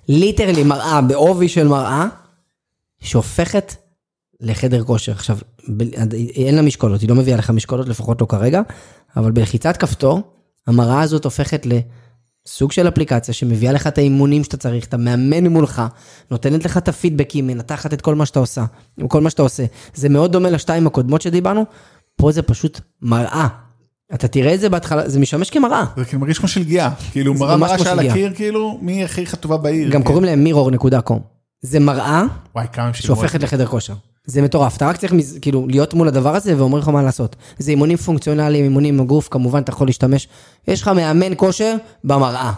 [0.07, 2.05] ליטרלי מראה בעובי של מראה,
[2.99, 3.75] שהופכת
[4.41, 5.11] לחדר כושר.
[5.11, 5.37] עכשיו,
[5.77, 8.61] ב- אין לה משקולות, היא לא מביאה לך משקולות, לפחות לא כרגע,
[9.17, 10.21] אבל בלחיצת כפתור,
[10.67, 15.81] המראה הזאת הופכת לסוג של אפליקציה שמביאה לך את האימונים שאתה צריך, אתה מאמן מולך,
[16.31, 18.65] נותנת לך את הפידבקים, מנתחת את כל מה שאתה עושה,
[19.07, 19.65] כל מה שאתה עושה.
[19.93, 21.65] זה מאוד דומה לשתיים הקודמות שדיברנו,
[22.15, 23.47] פה זה פשוט מראה.
[24.13, 25.85] אתה תראה את זה בהתחלה, זה משמש כמראה.
[25.97, 27.99] זה כאילו מרגיש כמו שלגיה, כאילו מראה מראה שעל.
[27.99, 29.85] הקיר, כאילו, מי הכי חטובה בעיר.
[29.85, 30.05] גם כאילו.
[30.05, 31.19] קוראים להם mirror.com.
[31.61, 32.23] זה מראה.
[32.93, 33.93] שהופכת לחדר כושר.
[34.25, 37.35] זה מטורף, אתה רק צריך כאילו להיות מול הדבר הזה ואומרים לך מה לעשות.
[37.57, 40.27] זה אימונים פונקציונליים, אימונים עם הגוף, כמובן אתה יכול להשתמש.
[40.67, 42.51] יש לך מאמן כושר במראה.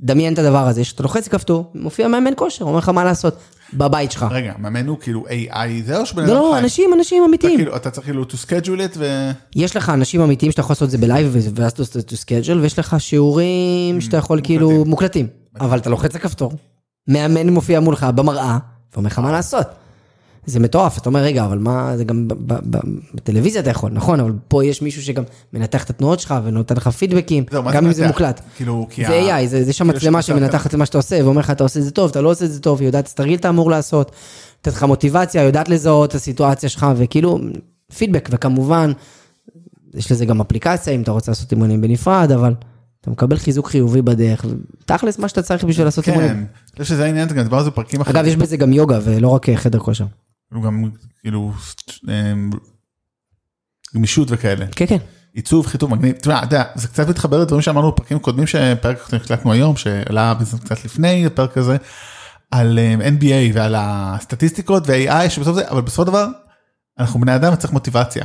[0.00, 3.36] דמיין את הדבר הזה, שאתה לוחץ כפתור, מופיע מאמן כושר, אומר לך מה לעשות,
[3.74, 4.26] בבית שלך.
[4.30, 6.58] רגע, מאמן הוא כאילו AI זה או שבן לא, אדם לא, חי?
[6.60, 7.56] אנשים, אנשים אתה אמיתיים.
[7.58, 9.30] כאילו- אתה צריך כאילו to schedule it ו...
[9.56, 12.58] יש לך אנשים אמיתיים שאתה יכול לעשות את זה בלייב ואז אתה עושה to schedule,
[12.62, 15.26] ויש לך שיעורים שאתה יכול כאילו מוקלטים.
[15.60, 16.52] אבל אתה לוחץ על כפתור,
[17.08, 18.58] מאמן מופיע מולך במראה,
[18.94, 19.66] ואומר לך מה לעשות.
[20.46, 22.28] זה מטורף, אתה אומר, רגע, אבל מה, זה גם
[23.14, 26.88] בטלוויזיה אתה יכול, נכון, אבל פה יש מישהו שגם מנתח את התנועות שלך ונותן לך
[26.88, 28.06] פידבקים, מה גם אם זה?
[28.06, 28.40] מוקלט.
[28.56, 31.62] כאילו, כי זה AI, זה, שם כאילו מצלמה שמנתחת למה שאתה עושה, ואומר לך, אתה
[31.62, 33.48] עושה את זה טוב, אתה לא עושה את זה טוב, היא יודעת את התרגיל אתה
[33.48, 34.12] אמור לעשות,
[34.56, 37.38] נותנת לך מוטיבציה, יודעת לזהות את הסיטואציה שלך, וכאילו,
[37.96, 38.92] פידבק, וכמובן,
[39.94, 42.54] יש לזה גם אפליקציה, אם אתה רוצה לעשות אימונים בנפרד, אבל
[43.00, 44.44] אתה מקבל חיזוק חיובי בדרך,
[44.82, 46.28] ותכלס מה שאתה צריך בשביל לעשות אימונים.
[46.28, 48.16] כן, אני חושב שזה העניין, זה גם דיברנו על זה בפרקים אחרים.
[48.16, 50.04] אגב, יש בזה גם יוגה, ולא רק חדר כושר.
[50.52, 51.52] הוא גם כאילו
[52.08, 52.50] אמ,
[53.94, 54.66] גמישות וכאלה.
[54.76, 54.98] כן, כן.
[55.34, 56.14] עיצוב, חיתוב, מגניב.
[56.16, 61.26] אתה יודע, זה קצת מתחבר לדברים שאמרנו בפרקים קודמים, שפרק שהקלטנו היום, שעלה קצת לפני
[61.26, 61.76] הפרק הזה,
[62.50, 66.26] על אמ, NBA ועל הסטטיסטיקות ו-AI, שבסוף זה, אבל בסופו של דבר,
[66.98, 68.24] אנחנו בני אדם וצריך מוטיבציה.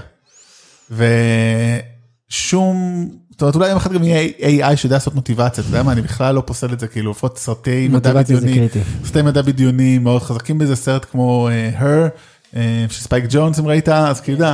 [2.29, 5.91] ושום, זאת אומרת, אולי יום אחד גם יהיה AI שיודע לעשות מוטיבציה, אתה יודע מה,
[5.91, 8.67] אני בכלל לא פוסל את זה, כאילו, לפחות סרטי מדע בדיוני.
[9.05, 12.09] סרטי מדע בדיוני מאוד חזקים בזה, סרט כמו uh, Her,
[12.53, 12.57] uh,
[12.89, 14.45] שספייק ג'ונס אם ראית, אז כאילו,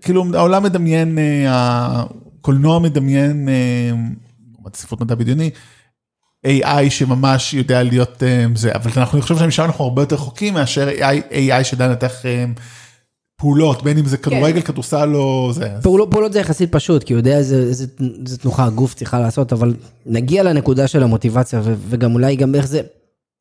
[0.00, 3.48] כאילו העולם מדמיין, uh, הקולנוע מדמיין,
[4.74, 5.50] ספרות מדע בדיוני,
[6.46, 8.22] AI שממש יודע להיות
[8.54, 10.88] זה, אבל אנחנו חושבים שמשם אנחנו הרבה יותר רחוקים מאשר
[11.30, 12.12] AI, שיודע לנתח
[13.42, 15.68] פעולות, בין אם זה כדורגל, כדורסל או זה.
[15.82, 17.86] פעולות, פעולות זה יחסית פשוט, כי הוא יודע איזה, איזה,
[18.26, 19.74] איזה תנוחה הגוף צריכה לעשות, אבל
[20.06, 22.80] נגיע לנקודה של המוטיבציה, ו, וגם אולי גם איך זה,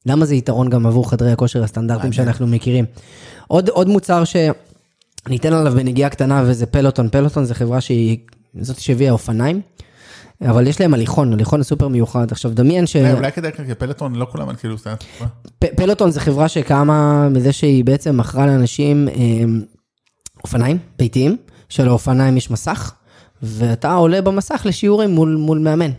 [0.06, 2.86] למה זה יתרון גם עבור חדרי הכושר הסטנדרטיים שאנחנו מכירים.
[3.48, 7.10] עוד, עוד מוצר שאני אתן עליו בנגיעה קטנה וזה פלוטון.
[7.10, 8.18] פלוטון זה חברה שהיא,
[8.62, 9.62] זאת שהביאה אופניים,
[10.42, 12.32] אבל יש להם הליכון, הליכון סופר מיוחד.
[12.32, 12.96] עכשיו דמיין ש...
[12.96, 14.90] אה, אולי כדאי כי Peloton לא כולם כאילו, זה-
[15.60, 19.14] פ- Peloton זה חברה שקמה מזה שהיא בעצם מכרה לאנשים אה,
[20.44, 21.38] אופניים ביתיים,
[21.70, 22.94] שלאופניים יש מסך,
[23.44, 25.92] ואתה עולה במסך לשיעורים מול, מול מאמן,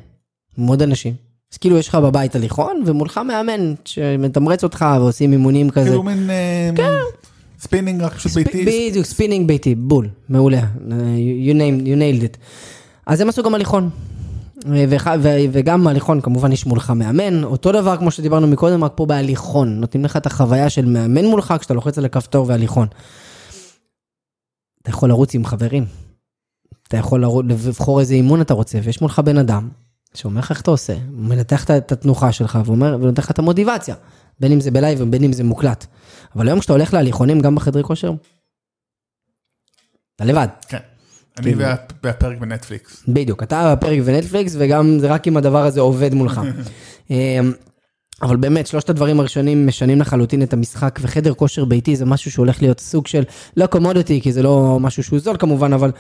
[0.59, 1.15] עם עוד אנשים.
[1.53, 5.89] אז כאילו יש לך בבית הליכון, ומולך מאמן שמתמרץ אותך ועושים אימונים כזה.
[5.89, 6.71] כאילו מין אה,
[7.61, 8.65] ספינינג רק פשוט ביתי.
[8.65, 12.37] בדיוק, ספינינג ביתי, בול, מעולה, you, named, you nailed it.
[13.07, 13.91] אז הם עשו גם הליכון.
[15.53, 20.05] וגם הליכון כמובן יש מולך מאמן, אותו דבר כמו שדיברנו מקודם, רק פה בהליכון, נותנים
[20.05, 22.87] לך את החוויה של מאמן מולך כשאתה לוחץ על הכפתור והליכון.
[24.83, 25.85] אתה יכול לרוץ עם חברים,
[26.89, 29.69] אתה יכול לרוץ, לבחור איזה אימון אתה רוצה, ויש מולך בן אדם
[30.15, 33.95] שאומר לך איך אתה עושה, מנתח את- התנוחה שלך ואומר, ונותן לך את המוטיבציה,
[34.41, 35.87] בין אם זה ב live ובין אם זה מוקלט.
[36.37, 38.13] אבל היום כשאתה הולך להליכונים גם בחדרי כושר,
[40.17, 40.49] אתה לבד.
[40.69, 40.79] כן.
[41.39, 41.55] אני.
[41.55, 43.05] וה- והפרק בנטפליקס.
[43.09, 46.41] בדיוק, אתה בפרק ונטפליקס, וגם זה רק אם הדבר הזה עובד מולך.
[48.23, 52.63] אבל באמת, שלושת הדברים הראשונים משנים לחלוטין את המשחק, וחדר כושר ביתי זה משהו שהולך
[52.63, 53.23] להיות סוג של,
[53.57, 55.91] לא commodity, כי זה לא משהו שהוא זול כמובן, אבל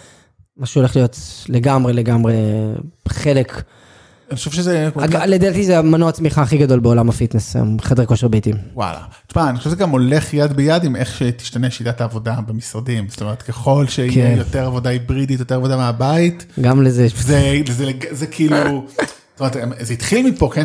[0.57, 1.17] משהו שהולך להיות
[1.49, 2.35] לגמרי לגמרי
[3.09, 3.63] חלק.
[4.31, 4.89] אני חושב שזה...
[4.97, 8.53] אג- לדעתי זה המנוע הצמיחה הכי גדול בעולם הפיטנס, חדר כושר ביתי.
[8.75, 8.99] וואלה.
[9.27, 13.07] תשמע, אני חושב שזה גם הולך יד ביד עם איך שתשתנה שיטת העבודה במשרדים.
[13.09, 14.35] זאת אומרת, ככל שיהיה כן.
[14.39, 17.13] יותר עבודה היברידית, יותר עבודה מהבית, גם לזה יש...
[17.23, 18.57] זה, זה, זה כאילו,
[19.37, 20.65] זאת אומרת, זה התחיל מפה, כן,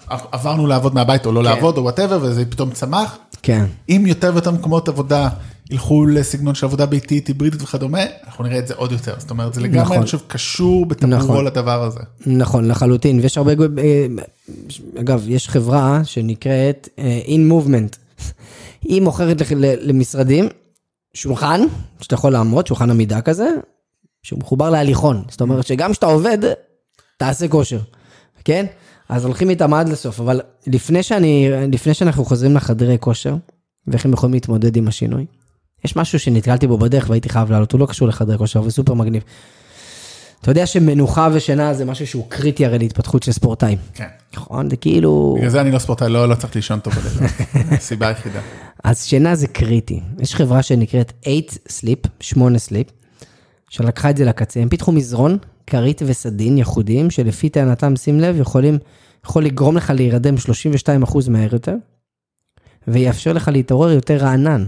[0.00, 3.18] שעברנו לעבוד מהבית או לא לעבוד או whatever, וזה פתאום צמח.
[3.42, 3.66] כן.
[3.88, 5.28] אם יותר ויותר מקומות עבודה
[5.70, 9.14] ילכו לסגנון של עבודה ביתית, היברידית וכדומה, אנחנו נראה את זה עוד יותר.
[9.18, 9.96] זאת אומרת, זה לגמרי, נכון.
[9.96, 11.44] אני חושב, קשור בטבורו נכון.
[11.44, 12.00] לדבר הזה.
[12.26, 14.06] נכון, לחלוטין, ויש הרבה, אה,
[15.00, 18.22] אגב, יש חברה שנקראת אה, In Movement.
[18.88, 19.42] היא מוכרת
[19.80, 20.48] למשרדים
[21.14, 21.60] שולחן,
[22.00, 23.48] שאתה יכול לעמוד, שולחן עמידה כזה,
[24.22, 25.22] שהוא מחובר להליכון.
[25.30, 26.38] זאת אומרת שגם כשאתה עובד,
[27.16, 27.80] תעשה כושר,
[28.44, 28.66] כן?
[29.08, 33.34] אז הולכים איתם עד לסוף, אבל לפני שאני, לפני שאנחנו חוזרים לחדרי כושר,
[33.86, 35.26] ואיך הם יכולים להתמודד עם השינוי,
[35.84, 38.94] יש משהו שנתקלתי בו בדרך והייתי חייב לעלות, הוא לא קשור לחדרי כושר, אבל סופר
[38.94, 39.22] מגניב.
[40.44, 43.78] אתה יודע שמנוחה ושינה זה משהו שהוא קריטי הרי להתפתחות של ספורטאים.
[43.94, 44.06] כן.
[44.34, 44.70] נכון?
[44.70, 45.34] זה כאילו...
[45.38, 47.32] בגלל זה אני לא ספורטאי, לא, לא צריך לישון טוב בלילה.
[47.76, 48.40] הסיבה היחידה.
[48.84, 50.00] אז שינה זה קריטי.
[50.18, 52.92] יש חברה שנקראת 8 Sleep, 8 Sleep,
[53.68, 54.60] שלקחה את זה לקצה.
[54.60, 58.78] הם פיתחו מזרון, כרית וסדין ייחודיים, שלפי טענתם, שים לב, יכולים,
[59.24, 60.34] יכול לגרום לך להירדם
[61.06, 61.74] 32% מהר יותר,
[62.88, 64.66] ויאפשר לך להתעורר יותר רענן.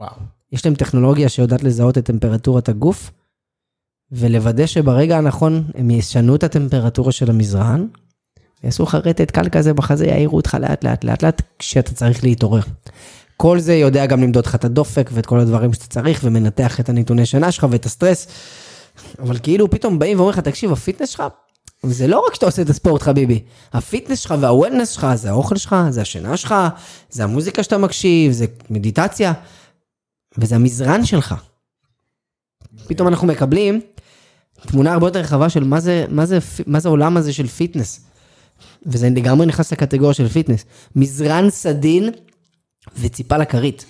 [0.00, 0.16] וואו.
[0.52, 3.10] יש להם טכנולוגיה שיודעת לזהות את טמפרטורת הגוף,
[4.12, 7.86] ולוודא שברגע הנכון הם ישנו את הטמפרטורה של המזרן,
[8.64, 12.62] יעשו לך רטט קל כזה בחזה, יעירו אותך לאט לאט לאט לאט כשאתה צריך להתעורר.
[13.36, 16.88] כל זה יודע גם למדוד לך את הדופק ואת כל הדברים שאתה צריך, ומנתח את
[16.88, 18.26] הנתוני שינה שלך ואת הסטרס.
[19.18, 21.22] אבל כאילו פתאום באים ואומרים לך, תקשיב, הפיטנס שלך,
[21.82, 25.56] זה לא רק שאתה עושה את הספורט חביבי, הפיטנס שלך וה wellness שלך, זה האוכל
[25.56, 26.54] שלך, זה השינה שלך,
[27.10, 29.32] זה המוזיקה שאתה מקשיב, זה מדיטציה,
[30.38, 31.34] וזה המזרן שלך.
[32.86, 33.80] פתאום אנחנו מקבלים
[34.66, 38.00] תמונה הרבה יותר רחבה של מה זה, מה זה, מה זה העולם הזה של פיטנס.
[38.86, 40.64] וזה לגמרי נכנס לקטגוריה של פיטנס.
[40.96, 42.10] מזרן סדין
[42.96, 43.84] וציפה לכרית.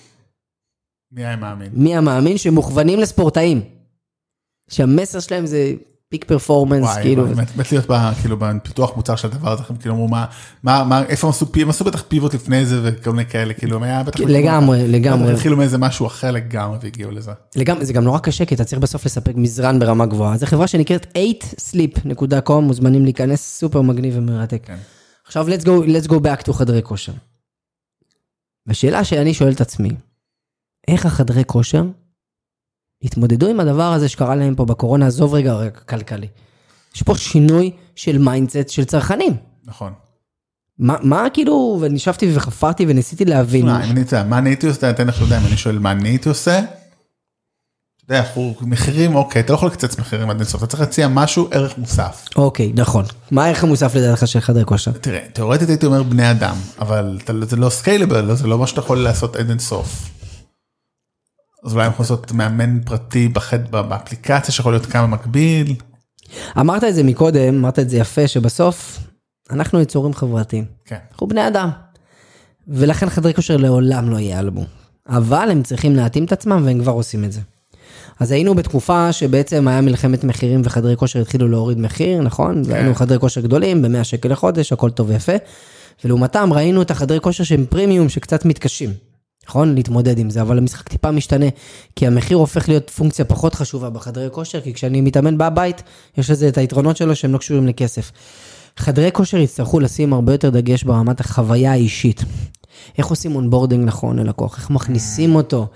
[1.11, 1.69] מי היה מאמין?
[1.73, 3.78] מי המאמין שמוכוונים לספורטאים.
[4.69, 5.73] שהמסר שלהם זה
[6.09, 7.25] פיק פרפורמנס, וואי, כאילו.
[7.25, 10.25] באמת, באמת להיות ב- כאילו בפיתוח מוצר של הדבר הזה, כאילו אמרו מה,
[10.63, 13.75] מה, מה, איפה הם עשו, הם עשו בטח פיבוט לפני זה וכל מיני כאלה, כאילו
[13.75, 15.33] הם היה בטח, לגמרי, לגמרי.
[15.33, 17.31] התחילו מאיזה משהו אחר לגמרי והגיעו לזה.
[17.55, 20.37] לגמרי, זה גם נורא קשה, כי אתה צריך בסוף לספק מזרן ברמה גבוהה.
[20.37, 24.61] זו חברה שנקראת 8sleep.com, מוזמנים להיכנס, סופר מגניב ומרתק.
[24.65, 24.77] כן.
[25.25, 27.13] עכשיו, let's go, let's go back to חדרי כושר.
[28.69, 29.89] השאלה שאני שואל את עצמי,
[30.87, 31.83] איך החדרי כושר
[33.03, 36.27] התמודדו עם הדבר הזה שקרה להם פה בקורונה, עזוב רגע רגע כלכלי.
[36.95, 39.33] יש פה שינוי של mindset של צרכנים.
[39.65, 39.93] נכון.
[40.79, 43.61] מה, מה כאילו, ואני ישבתי וחפרתי וניסיתי להבין.
[43.61, 45.79] תשמע, אם אני יודע, מה אני הייתי עושה, אתן לך, לא יודע, אם אני שואל
[45.79, 48.23] מה אני הייתי עושה, אתה יודע,
[48.61, 52.25] מחירים, אוקיי, אתה לא יכול לקצץ מחירים עד אינסוף, אתה צריך להציע משהו, ערך מוסף.
[52.35, 53.05] אוקיי, נכון.
[53.31, 54.91] מה הערך המוסף לדעתך של חדרי כושר?
[54.91, 58.79] תראה, תאורטית הייתי אומר בני אדם, אבל אתה- זה לא סקיילבל, זה לא מה שאתה
[58.79, 60.09] יכול לעשות עד אינסוף.
[61.63, 65.75] אז אולי אנחנו לעשות מאמן פרטי בחד, באפליקציה שיכול להיות כמה מקביל.
[66.59, 68.99] אמרת את זה מקודם, אמרת את זה יפה, שבסוף
[69.51, 70.65] אנחנו יצורים חברתיים.
[70.85, 70.97] כן.
[71.11, 71.69] אנחנו בני אדם.
[72.67, 74.65] ולכן חדרי כושר לעולם לא ייעלמו.
[75.09, 77.41] אבל הם צריכים להתאים את עצמם והם כבר עושים את זה.
[78.19, 82.61] אז היינו בתקופה שבעצם היה מלחמת מחירים וחדרי כושר התחילו להוריד מחיר, נכון?
[82.65, 85.33] והיינו חדרי כושר גדולים ב-100 שקל לחודש, הכל טוב ויפה.
[86.03, 88.89] ולעומתם ראינו את החדרי כושר שהם פרימיום שקצת מתקשים,
[89.49, 89.75] נכון?
[89.75, 91.45] להתמודד עם זה, אבל המשחק טיפה משתנה,
[91.95, 95.83] כי המחיר הופך להיות פונקציה פחות חשובה בחדרי כושר, כי כשאני מתאמן בבית,
[96.17, 98.11] יש לזה את היתרונות שלו שהם לא קשורים לכסף.
[98.77, 102.23] חדרי כושר יצטרכו לשים הרבה יותר דגש ברמת החוויה האישית.
[102.97, 105.67] איך עושים onboarding נכון ללקוח, איך מכניסים אותו.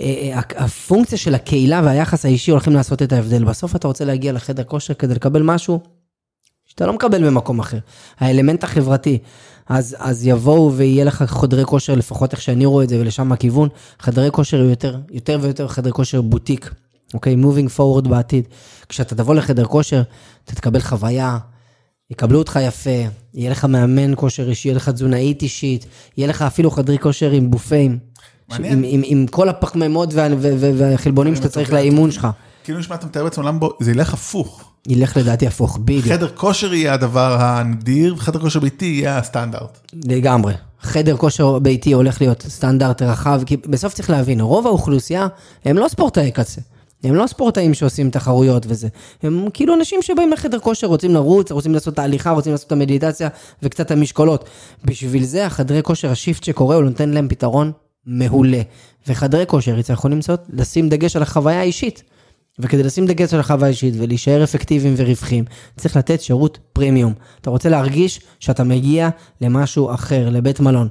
[0.00, 3.44] אה, אה, הפונקציה של הקהילה והיחס האישי הולכים לעשות את ההבדל.
[3.44, 5.80] בסוף אתה רוצה להגיע לחדר כושר כדי לקבל משהו
[6.66, 7.78] שאתה לא מקבל במקום אחר.
[8.18, 9.18] האלמנט החברתי.
[9.68, 13.68] אז, אז יבואו ויהיה לך חדרי כושר, לפחות איך שאני רואה את זה, ולשם הכיוון.
[13.98, 16.74] חדרי כושר יותר, יותר ויותר חדרי כושר בוטיק,
[17.14, 17.36] אוקיי?
[17.42, 18.48] moving forward בעתיד.
[18.88, 20.02] כשאתה תבוא לחדר כושר,
[20.44, 21.38] אתה תקבל חוויה,
[22.10, 23.00] יקבלו אותך יפה,
[23.34, 27.50] יהיה לך מאמן כושר אישי, יהיה לך תזונאית אישית, יהיה לך אפילו חדרי כושר עם
[27.50, 27.98] בופים.
[28.48, 28.72] מעניין.
[28.72, 32.28] עם, עם, עם כל הפחמימות וה, וה, וה, והחלבונים שאתה צריך לאימון שלך.
[32.64, 34.71] כאילו נשמע אתה מתאר בעצם עולם בו, זה ילך הפוך.
[34.88, 36.06] ילך לדעתי הפוך, בדיוק.
[36.06, 39.78] חדר כושר יהיה הדבר הנדיר, וחדר כושר ביתי יהיה הסטנדרט.
[40.04, 40.54] לגמרי.
[40.80, 45.26] חדר כושר ביתי הולך להיות סטנדרט רחב, כי בסוף צריך להבין, רוב האוכלוסייה
[45.64, 46.60] הם לא ספורטאי קצה.
[47.04, 48.88] הם לא ספורטאים שעושים תחרויות וזה.
[49.22, 52.72] הם כאילו אנשים שבאים לחדר כושר, רוצים לרוץ, רוצים לעשות את ההליכה, רוצים לעשות את
[52.72, 53.28] המדיטציה
[53.62, 54.44] וקצת המשקולות.
[54.84, 57.72] בשביל זה החדרי כושר, השיפט שקורה, הוא נותן להם פתרון
[58.06, 58.62] מעולה.
[59.08, 62.02] וחדרי כושר יצטרכו למצוא, לשים דגש על החוויה האישית.
[62.58, 65.44] וכדי לשים דגש על החוויה האישית ולהישאר אפקטיביים ורווחיים,
[65.76, 67.12] צריך לתת שירות פרימיום.
[67.40, 69.08] אתה רוצה להרגיש שאתה מגיע
[69.40, 70.88] למשהו אחר, לבית מלון.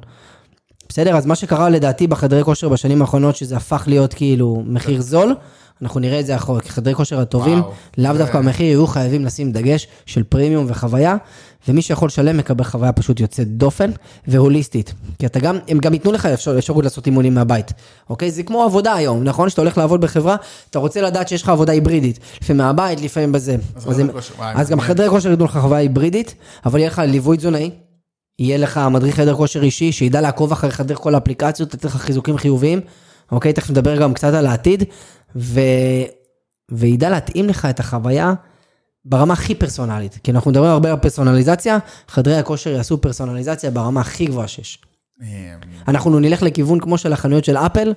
[0.89, 1.15] בסדר?
[1.17, 5.36] אז מה שקרה לדעתי בחדרי כושר בשנים האחרונות, שזה הפך להיות כאילו מחיר זול,
[5.82, 8.88] אנחנו נראה את זה אחורה, כי חדרי כושר הטובים, וואו, לאו זה- דווקא המחיר, יהיו
[8.88, 11.15] חייבים לשים דגש של פרימיום וחוויה,
[11.67, 13.91] ומי שיכול לשלם מקבל חוויה פשוט יוצאת דופן
[14.28, 14.93] והוליסטית.
[15.19, 17.71] כי אתה גם, הם גם ייתנו לך אפשר, אפשרות לעשות אימונים מהבית,
[18.10, 18.32] אוקיי?
[18.32, 19.50] זה כמו עבודה היום, נכון?
[19.50, 20.36] שאתה הולך לעבוד בחברה,
[20.69, 23.56] אתה רוצה לדעת שיש לך עבודה היברידית, לפעמים מהבית, לפעמים בזה.
[23.76, 24.82] אז אז, חדר הם- כושר, אז גם.
[24.82, 27.71] חדרי כושר ייתנו לך חוויה היברידית, אבל יהיה לך ליווי תזונאי,
[28.39, 32.38] יהיה לך מדריך חדר כושר אישי, שידע לעקוב אחריך דרך כל האפליקציות, לתת לך חיזוקים
[32.38, 32.80] חיוביים,
[33.32, 33.54] אוקיי?
[33.54, 34.84] תכף נדבר גם קצת על העתיד,
[35.36, 35.60] ו...
[36.71, 38.34] וידע להתאים לך את החוויה
[39.06, 40.20] ברמה הכי פרסונלית.
[40.24, 44.80] כי אנחנו מדברים הרבה על פרסונליזציה, חדרי הכושר יעשו פרסונליזציה ברמה הכי גבוהה שיש.
[45.22, 45.28] אמ,
[45.88, 47.94] אנחנו נלך לכיוון כמו של החנויות של אפל,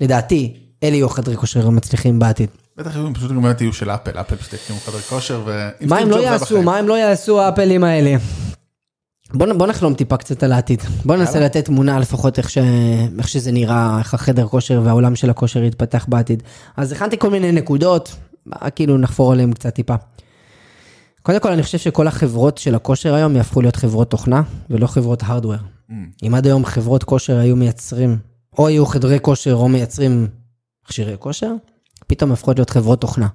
[0.00, 2.48] לדעתי, אלה יהיו חדרי כושר מצליחים בעתיד.
[2.76, 5.42] בטח יהיו פשוט גם יהיו של אפל, אפל פשוט יקימו חדר כושר.
[5.46, 6.62] ו- מה הם לא יעשו?
[6.62, 8.16] מה הם לא יעשו האפלים האלה?
[9.34, 10.82] בוא, נחלום טיפה קצת על העתיד.
[11.04, 11.40] בוא ננסה.
[11.40, 12.58] לתת תמונה לפחות איך, ש...
[13.18, 16.42] איך שזה נראה, איך החדר כושר והעולם של הכושר יתפתח בעתיד.
[16.76, 19.94] אז הכנתי כל מיני נקודות, מה, כאילו נחפור עליהן קצת טיפה.
[21.22, 25.22] קודם כל, אני חושב שכל החברות של הכושר היום יהפכו להיות חברות תוכנה, ולא חברות
[25.22, 25.56] הארדוור.
[25.56, 25.92] Mm.
[26.22, 28.18] אם עד היום חברות כושר היו מייצרים,
[28.58, 30.28] או היו חדרי כושר או מייצרים
[30.84, 31.52] מכשירי כושר,
[32.06, 33.28] פתאום הפכות להיות חברות תוכנה.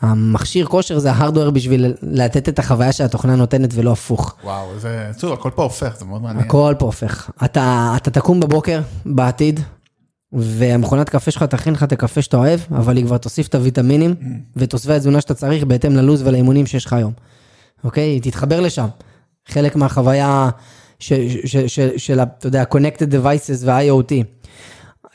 [0.00, 4.34] המכשיר כושר זה ההארדוור בשביל לתת את החוויה שהתוכנה נותנת ולא הפוך.
[4.44, 6.46] וואו, זה, צור, הכל פה הופך, זה מאוד מעניין.
[6.46, 7.30] הכל פה הופך.
[7.44, 9.60] אתה, אתה תקום בבוקר, בעתיד,
[10.32, 14.14] והמכונת קפה שלך תכין לך את הקפה שאתה אוהב, אבל היא כבר תוסיף את הוויטמינים
[14.56, 17.12] ותוספי התזונה שאתה צריך בהתאם ללו"ז ולאימונים שיש לך היום.
[17.84, 18.20] אוקיי?
[18.20, 18.86] תתחבר לשם.
[19.48, 20.50] חלק מהחוויה
[20.98, 21.12] ש,
[21.44, 24.12] ש, ש, של, אתה יודע, connected devices וה-IoT.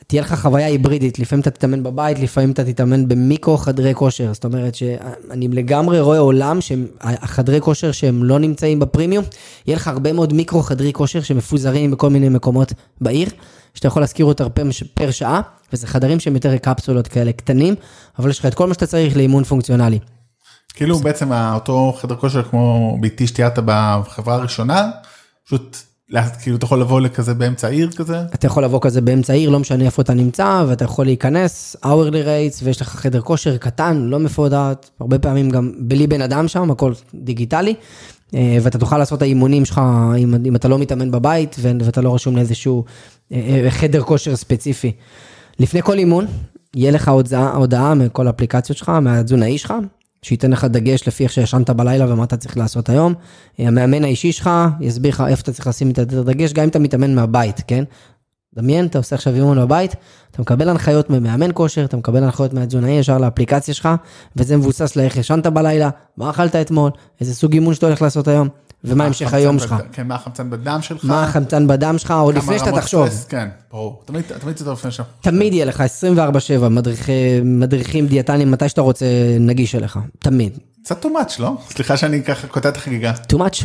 [0.06, 4.32] תהיה לך חוויה היברידית, לפעמים אתה תתאמן בבית, לפעמים אתה תתאמן במיקרו חדרי כושר.
[4.32, 9.24] זאת אומרת שאני לגמרי רואה עולם שהחדרי כושר שהם לא נמצאים בפרימיום,
[9.66, 13.28] יהיה לך הרבה מאוד מיקרו חדרי כושר שמפוזרים בכל מיני מקומות בעיר,
[13.74, 14.62] שאתה יכול להשכיר אותם פר,
[14.94, 15.40] פר שעה,
[15.72, 17.74] וזה חדרים שהם יותר קפסולות כאלה קטנים,
[18.18, 19.98] אבל יש לך את כל מה שאתה צריך לאימון פונקציונלי.
[20.74, 24.90] כאילו בעצם אותו חדר כושר כמו ביתי שתיארת בחברה הראשונה,
[25.46, 25.76] פשוט
[26.42, 28.22] כאילו אתה יכול לבוא לכזה באמצע העיר כזה.
[28.34, 32.24] אתה יכול לבוא כזה באמצע העיר, לא משנה איפה אתה נמצא, ואתה יכול להיכנס, hourly
[32.24, 36.70] rates, ויש לך חדר כושר קטן, לא מפודרת, הרבה פעמים גם בלי בן אדם שם,
[36.70, 37.74] הכל דיגיטלי,
[38.32, 39.80] ואתה תוכל לעשות את האימונים שלך,
[40.18, 42.84] אם, אם אתה לא מתאמן בבית, ואתה לא רשום לאיזשהו
[43.32, 44.92] אה, אה, חדר כושר ספציפי.
[45.58, 46.26] לפני כל אימון,
[46.76, 49.74] יהיה לך הודעה, הודעה מכל האפליקציות שלך, מהתזונאי שלך,
[50.22, 53.14] שייתן לך דגש לפי איך שישנת בלילה ומה אתה צריך לעשות היום.
[53.60, 56.78] אה, המאמן האישי שלך יסביר לך איפה אתה צריך לשים את הדגש, גם אם אתה
[56.78, 57.84] מתאמן מהבית, כן?
[58.56, 59.94] דמיין, אתה עושה עכשיו אימון בבית,
[60.30, 63.88] אתה מקבל הנחיות ממאמן כושר, אתה מקבל הנחיות מהתזונאי ישר לאפליקציה שלך,
[64.36, 66.90] וזה מבוסס לאיך ישנת בלילה, מה אכלת אתמול,
[67.20, 68.48] איזה סוג אימון שאתה הולך לעשות היום,
[68.84, 71.04] ומה המשך היום בד- שלך, כן, מה החמצן בדם שלך.
[71.04, 73.08] מה החמצן בדם שלך, עוד לפני שאתה תחשוב.
[73.08, 74.02] סטרס, כן, ברור.
[74.04, 75.12] תמיד תמיד זה טוב לפני שאנחנו...
[75.20, 75.82] תמיד יהיה לך
[76.16, 77.12] 24/7 מדריכי-
[77.44, 79.06] מדריכים דיאטנים, מתי שאתה רוצה,
[79.40, 80.58] נגיש אליך, תמיד.
[80.84, 81.52] קצת too much, לא?
[81.70, 83.12] סליחה שאני ככה קוטע את החגיגה.
[83.32, 83.64] too much,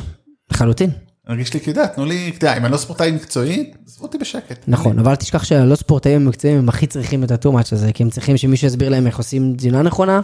[0.51, 0.89] לחלוטין.
[1.29, 4.63] הרגיש לי כדאי, תנו לי, אתה יודע, אם אני לא ספורטאי מקצועי, עזבו אותי בשקט.
[4.67, 8.09] נכון, אבל אל תשכח שהלא ספורטאים המקצועיים הם הכי צריכים את הטו-מאץ' הזה, כי הם
[8.09, 10.21] צריכים שמישהו יסביר להם איך עושים תזונה נכונה,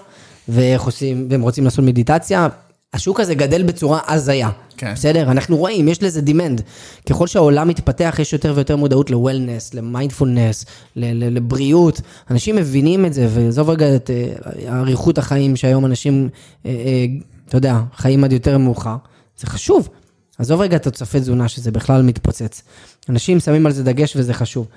[0.49, 2.47] ואיך עושים, והם רוצים לעשות מדיטציה.
[2.93, 4.49] השוק הזה גדל בצורה הזיה.
[4.77, 4.93] כן.
[4.93, 5.31] בסדר?
[5.31, 6.61] אנחנו רואים, יש לזה demand.
[7.09, 10.65] ככל שהעולם מתפתח, יש יותר ויותר מודעות ל-wellness, למיינדפולנס,
[10.95, 12.01] לבריאות.
[12.31, 16.29] אנשים מבינים את זה, ועזוב רגע את אה, אריכות החיים שהיום אנשים,
[16.65, 17.05] אה, אה,
[17.49, 18.95] אתה יודע, חיים עד יותר מאוחר.
[19.37, 19.89] זה חשוב.
[20.37, 22.61] עזוב רגע את תוספי תזונה, שזה בכלל מתפוצץ.
[23.09, 24.67] אנשים שמים על זה דגש וזה חשוב.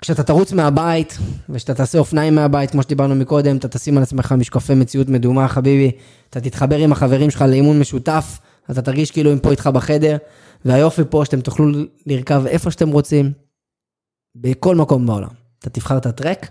[0.00, 4.74] כשאתה תרוץ מהבית, וכשאתה תעשה אופניים מהבית, כמו שדיברנו מקודם, אתה תשים על עצמך משקפי
[4.74, 5.92] מציאות מדומה, חביבי,
[6.30, 8.38] אתה תתחבר עם החברים שלך לאימון משותף,
[8.70, 10.16] אתה תרגיש כאילו הם פה איתך בחדר,
[10.64, 11.66] והיופי פה שאתם תוכלו
[12.06, 13.32] לרכב איפה שאתם רוצים,
[14.34, 15.28] בכל מקום בעולם.
[15.58, 16.50] אתה תבחר את הטרק,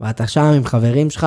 [0.00, 1.26] ואתה שם עם חברים שלך,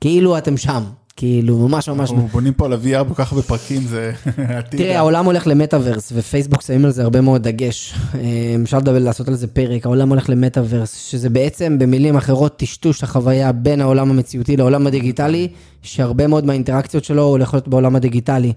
[0.00, 0.84] כאילו אתם שם.
[1.16, 2.10] כאילו, ממש ממש...
[2.10, 4.80] אנחנו בונים פה על ה-VR כל כך הרבה פרקים, זה עתיד.
[4.80, 7.94] תראה, העולם הולך למטאוורס, ופייסבוק שמים על זה הרבה מאוד דגש.
[8.14, 8.20] אה,
[8.62, 13.52] אפשר לדבר, לעשות על זה פרק, העולם הולך למטאוורס, שזה בעצם, במילים אחרות, טשטוש החוויה
[13.52, 15.48] בין העולם המציאותי לעולם הדיגיטלי,
[15.82, 18.52] שהרבה מאוד מהאינטראקציות שלו הולך להיות בעולם הדיגיטלי.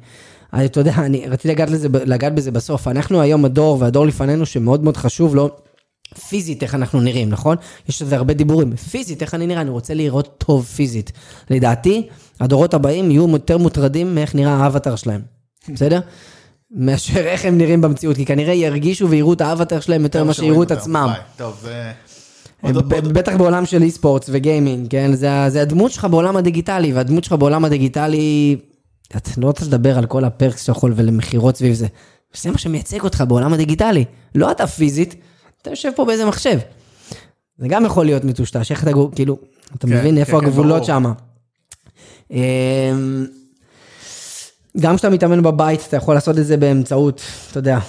[0.52, 2.88] אז אתה יודע, אני רציתי לגעת, לזה, לגעת בזה בסוף.
[2.88, 5.50] אנחנו היום הדור, והדור לפנינו, שמאוד מאוד חשוב לו,
[6.30, 7.58] פיזית איך אנחנו נראים, נכון?
[7.90, 8.76] יש לזה הרבה דיבורים.
[8.76, 9.62] פיזית, איך אני נראה?
[9.62, 11.12] אני רוצה לראות טוב פיזית.
[11.50, 12.08] לדעתי,
[12.40, 15.22] הדורות הבאים יהיו יותר מוטרדים מאיך נראה האבטר שלהם,
[15.74, 16.00] בסדר?
[16.72, 20.64] מאשר איך הם נראים במציאות, כי כנראה ירגישו ויראו את האבטר שלהם יותר ממה שיראו
[20.64, 21.10] את עצמם.
[21.38, 21.92] טוב, זה...
[22.90, 25.16] בטח בעולם של אי-ספורטס וגיימינג, כן?
[25.16, 28.58] זה, זה הדמות שלך בעולם הדיגיטלי, והדמות שלך בעולם הדיגיטלי,
[29.18, 31.88] אתה לא רוצה לדבר על כל הפרקס שאתה יכול ולמכירות סביב זה.
[32.34, 34.06] זה מה שמייצג אותך בעולם הדיגיטלי.
[34.36, 35.16] לא אתה פיזית,
[35.62, 36.60] אתה יושב פה באיזה מחשב.
[37.58, 39.38] זה גם יכול להיות מטושטש, איך אתה, כאילו,
[39.76, 40.86] אתה כן, מבין כן, איפה כן, הגבולות.
[40.86, 41.04] שם.
[44.80, 47.80] גם כשאתה מתאמן בבית, אתה יכול לעשות את זה באמצעות, אתה יודע,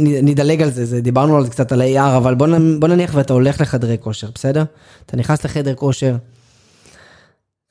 [0.00, 2.46] נדלג על זה, זה, דיברנו על זה קצת על AR, אבל בוא,
[2.78, 4.64] בוא נניח ואתה הולך לחדרי כושר, בסדר?
[5.06, 6.16] אתה נכנס לחדר כושר,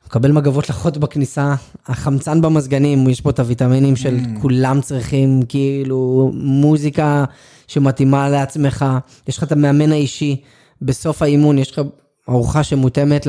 [0.10, 1.56] מקבל מגבות לחות בכניסה,
[1.88, 4.42] החמצן במזגנים, יש פה את הוויטמינים של Mm.
[4.42, 7.26] כולם צריכים, כאילו, מוזיקה
[7.68, 8.86] שמתאימה לעצמך,
[9.28, 10.42] יש לך את המאמן האישי,
[10.82, 11.82] בסוף האימון יש לך
[12.30, 13.28] ארוחה שמותאמת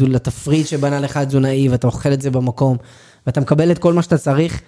[0.00, 2.76] לתפריט שבנה לך התזונאי, ואתה אוכל את זה במקום,
[3.26, 4.60] ואתה מקבל את כל מה שאתה צריך.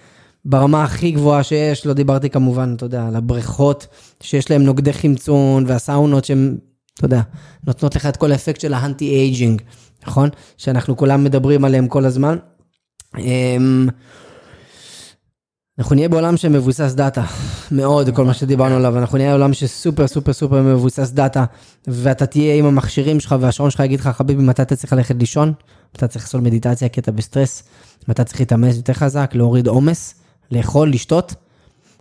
[0.44, 3.86] ברמה הכי גבוהה שיש, לא דיברתי כמובן, אתה יודע, על הבריכות
[4.22, 6.56] שיש להם נוגדי חמצון והסאונות שהן,
[6.94, 7.20] אתה יודע,
[7.66, 9.62] נותנות לך את כל האפקט של ה anti-aging,
[10.06, 10.28] נכון?
[10.56, 12.36] שאנחנו כולם מדברים עליהם כל הזמן.
[13.18, 13.88] אמ,
[15.78, 17.24] אנחנו נהיה בעולם שמבוסס data,
[17.70, 21.44] מאוד, כל מה שדיברנו עליו, אנחנו נהיה עולם שסופר סופר סופר מבוסס דאטה,
[21.86, 25.52] ואתה תהיה עם המכשירים שלך והשעון שלך יגיד לך, חביבי, מתי אתה צריך ללכת לישון?
[25.94, 27.62] מתי צריך לעשות מדיטציה כי אתה בסטרס?
[28.08, 30.14] מתי צריך להתאמץ יותר חזק, להוריד עומס,
[30.50, 31.34] לאכול, לשתות,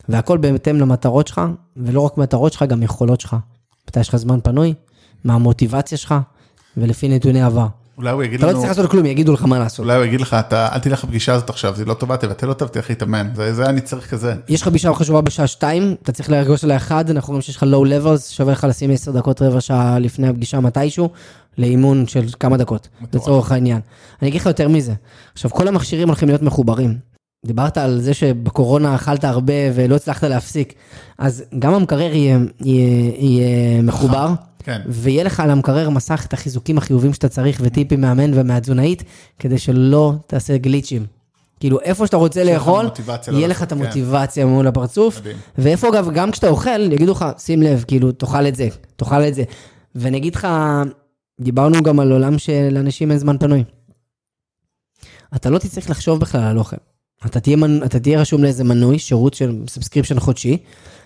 [0.10, 1.42] והכל בהתאם למטרות שלך,
[1.78, 3.36] ולא רק מטרות שלך, גם יכולות שלך.
[3.90, 4.74] מתי יש לך זמן פנוי,
[5.24, 6.16] מה המוטיבציה שלך,
[6.78, 7.68] ולפי נתוני עבר.
[7.98, 9.86] אולי הוא יגיד אתה לא לנו, צריך לעשות כלום, יגידו לך מה לעשות.
[9.86, 12.66] אולי הוא יגיד לך, אתה, אל תלך לפגישה הזאת עכשיו, זה לא טובה, תבטל אותה
[12.66, 13.28] ותלך להתאמן.
[13.36, 14.34] זה, זה אני צריך כזה.
[14.50, 17.64] יש לך פגישה חשובה בשעה 2, אתה צריך להרגוש עליה 1, אנחנו רואים שיש לך
[17.64, 21.10] low levels, שווה לך לשים 10 דקות, רבע שעה לפני הפגישה מתישהו,
[21.58, 23.80] לאימון של כמה דקות, לצורך העניין.
[24.22, 24.94] אני אגיד לך יותר מזה.
[25.34, 27.17] עכשיו, כל המכשירים הולכים להיות מחוברים.
[27.46, 30.74] דיברת על זה שבקורונה אכלת הרבה ולא הצלחת להפסיק,
[31.18, 34.82] אז גם המקרר יהיה, יהיה, יהיה מחובר, כן.
[34.88, 39.04] ויהיה לך על המקרר מסך את החיזוקים החיובים שאתה צריך וטיפים מאמן ומהתזונאית,
[39.40, 41.06] כדי שלא תעשה גליצ'ים.
[41.60, 42.90] כאילו, איפה שאתה רוצה לאכול,
[43.28, 43.82] לא יהיה לך את כן.
[43.82, 45.20] המוטיבציה מול הפרצוף.
[45.20, 45.38] מדהים.
[45.58, 49.36] ואיפה אגב, גם כשאתה אוכל, יגידו לך, שים לב, כאילו, תאכל את זה, תאכל את
[49.36, 49.44] זה.
[49.96, 50.48] ואני אגיד לך,
[51.42, 53.64] דיברנו גם על עולם שלאנשים אין זמן פנוי.
[55.36, 56.78] אתה לא תצטרך לחשוב בכלל על אוכל.
[57.26, 57.84] אתה תהיה, מנ...
[57.84, 60.58] אתה תהיה רשום לאיזה מנוי, שירות של subscription חודשי,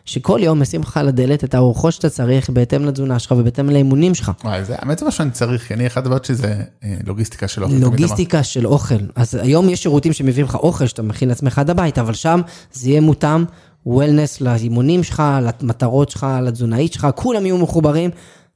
[0.05, 4.15] שכל יום ישים לך על הדלת את הארוחות שאתה צריך בהתאם לתזונה שלך ובהתאם לאימונים
[4.15, 4.31] שלך.
[4.43, 7.63] וואי, זה, האמת זה מה שאני צריך, כי אני אחד הדברים שזה אה, לוגיסטיקה של
[7.63, 7.75] אוכל.
[7.75, 8.95] לוגיסטיקה של אוכל.
[9.15, 12.41] אז היום יש שירותים שמביאים לך אוכל שאתה מכין לעצמך עד הבית, אבל שם
[12.73, 13.45] זה יהיה מותאם
[13.85, 15.23] וולנס לאימונים שלך,
[15.61, 18.09] למטרות שלך, לתזונאית שלך, כולם יהיו מחוברים.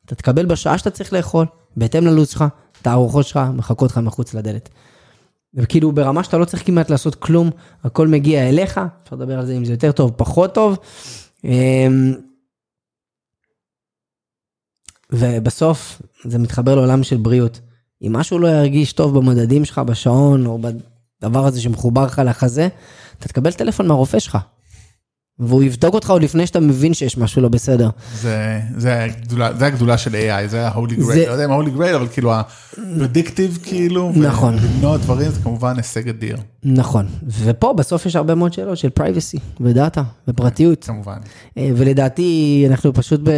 [0.05, 1.45] אתה תקבל בשעה שאתה צריך לאכול,
[1.77, 2.43] בהתאם ללו"ז שלך,
[2.81, 4.69] את הארוחות שלך מחכות לך מחוץ לדלת.
[5.55, 7.49] וכאילו ברמה שאתה לא צריך כמעט לעשות כלום,
[7.83, 10.77] הכל מגיע אליך, אפשר לדבר על זה אם זה יותר טוב, פחות טוב.
[11.43, 12.13] אמ,
[15.11, 17.59] ובסוף זה מתחבר לעולם של בריאות.
[18.01, 22.67] אם משהו לא ירגיש טוב במדדים שלך, בשעון, או בדבר הזה שמחובר לך לחזה,
[23.17, 24.37] אתה תקבל טלפון מהרופא שלך.
[25.39, 27.89] והוא יבדוק אותך עוד לפני שאתה מבין שיש משהו לא בסדר.
[28.21, 31.77] זה, זה, הגדולה, זה הגדולה של AI, זה ה-Holy Grail, זה- לא יודע אם ה-Holy
[31.79, 34.56] Grail, אבל כאילו ה-Predictive כאילו, נכון.
[34.62, 37.08] ולמנוע דברים זה כמובן הישג אדיר, נכון.
[37.27, 40.83] ופה בסוף יש הרבה מאוד שאלות של פרייבסי ודאטה ופרטיות.
[40.86, 41.17] כמובן.
[41.58, 43.29] אה, ולדעתי אנחנו פשוט ב...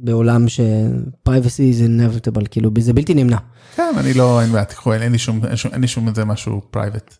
[0.00, 1.28] בעולם ש-privacy
[1.74, 3.36] is inevitable, כאילו זה בלתי נמנע.
[3.76, 5.40] כן, אני לא, אין בעיה, תקחו, אין לי שום,
[5.72, 7.16] אין לי שום איזה משהו private.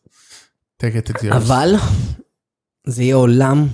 [0.82, 1.36] take it it's yours.
[1.36, 1.74] אבל
[2.88, 3.66] זה יהיה עולם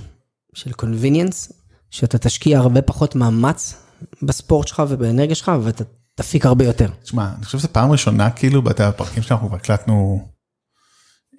[0.53, 1.53] של convenience,
[1.91, 3.73] שאתה תשקיע הרבה פחות מאמץ
[4.21, 5.83] בספורט שלך ובאנרגיה שלך, ואתה
[6.15, 6.89] תפיק הרבה יותר.
[7.03, 10.27] תשמע, אני חושב שזו פעם ראשונה כאילו בפרקים שאנחנו כבר הקלטנו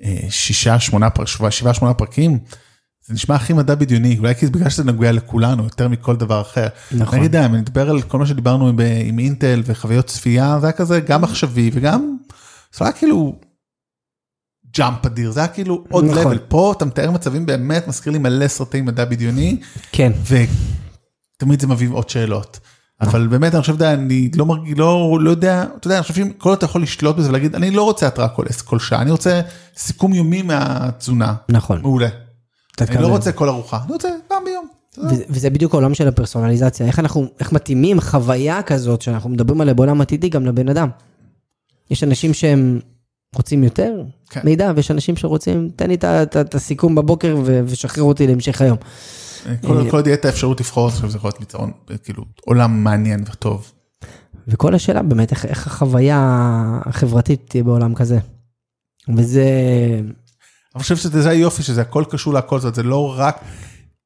[0.05, 2.39] אה, שישה, שמונה, שבעה, שבעה, שמונה פרקים.
[3.07, 6.41] זה נשמע הכי מדע בדיוני, אולי כי זה בגלל שזה נוגע לכולנו יותר מכל דבר
[6.41, 6.66] אחר.
[6.93, 7.22] נכון.
[7.22, 10.72] יודע, אם אני מדבר על כל מה שדיברנו עם, עם אינטל וחוויות צפייה, זה היה
[10.72, 12.16] כזה גם עכשווי וגם,
[12.79, 13.39] זה היה כאילו
[14.79, 16.18] ג'אמפ אדיר, זה היה כאילו עוד נכון.
[16.18, 16.39] לבל.
[16.49, 19.61] פה אתה מתאר מצבים באמת, מזכיר לי מלא סרטי מדע בדיוני,
[19.93, 22.61] כן, ותמיד זה מביא עוד שאלות.
[23.01, 26.33] אבל באמת אני חושב, אני לא מרגיש, לא, לא יודע, אתה יודע, אני חושב שאם
[26.39, 29.11] כל עוד אתה יכול לשלוט בזה ולהגיד, אני לא רוצה התראה כל, כל שעה, אני
[29.11, 29.41] רוצה
[29.77, 31.35] סיכום יומי מהתזונה.
[31.49, 31.83] נכון.
[31.83, 32.09] מעולה.
[32.81, 33.07] אני לא.
[33.07, 34.68] רוצה כל ארוחה, אני רוצה פעם ביום.
[35.29, 40.01] וזה בדיוק העולם של הפרסונליזציה, איך אנחנו, איך מתאימים חוויה כזאת שאנחנו מדברים עליה בעולם
[40.01, 40.89] עתידי גם לבן אדם.
[41.91, 42.81] יש אנשים שהם
[43.35, 44.41] רוצים יותר כן.
[44.45, 48.77] מידע, ויש אנשים שרוצים, תן לי את הסיכום בבוקר ו- ושחרר אותי להמשך היום.
[49.62, 51.72] כל כל עוד יהיה את האפשרות לבחור, חושב שזה יכול להיות מצעון,
[52.05, 53.72] כאילו, עולם מעניין וטוב.
[54.49, 56.20] וכל השאלה באמת, איך, איך החוויה
[56.85, 58.18] החברתית תהיה בעולם כזה.
[59.16, 59.45] וזה,
[60.74, 63.41] אני חושב שזה היופי, שזה הכל קשור להכל, זאת אומרת, זה לא רק,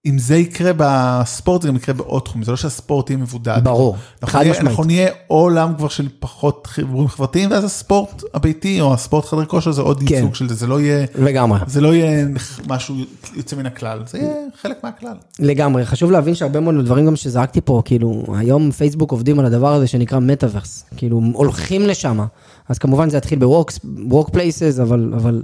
[0.07, 3.61] אם זה יקרה בספורט, זה גם יקרה בעוד תחום, זה לא שהספורט יהיה מבודד.
[3.63, 4.61] ברור, חד משמעית.
[4.61, 9.73] אנחנו נהיה עולם כבר של פחות חיבורים חברתיים, ואז הספורט הביתי או הספורט חדר כושר
[9.73, 10.15] זה עוד כן.
[10.15, 12.27] ייצוג של זה, זה לא יהיה, לגמרי, זה לא יהיה
[12.69, 12.95] משהו
[13.35, 15.17] יוצא מן הכלל, זה יהיה חלק מהכלל.
[15.39, 15.87] לגמרי.
[15.87, 19.87] חשוב להבין שהרבה מאוד דברים גם שזרקתי פה, כאילו, היום פייסבוק עובדים על הדבר הזה
[19.87, 22.21] שנקרא מטאוורס, כאילו, הולכים לשם.
[22.69, 25.43] אז כמובן זה יתחיל ב-work places, אבל, אבל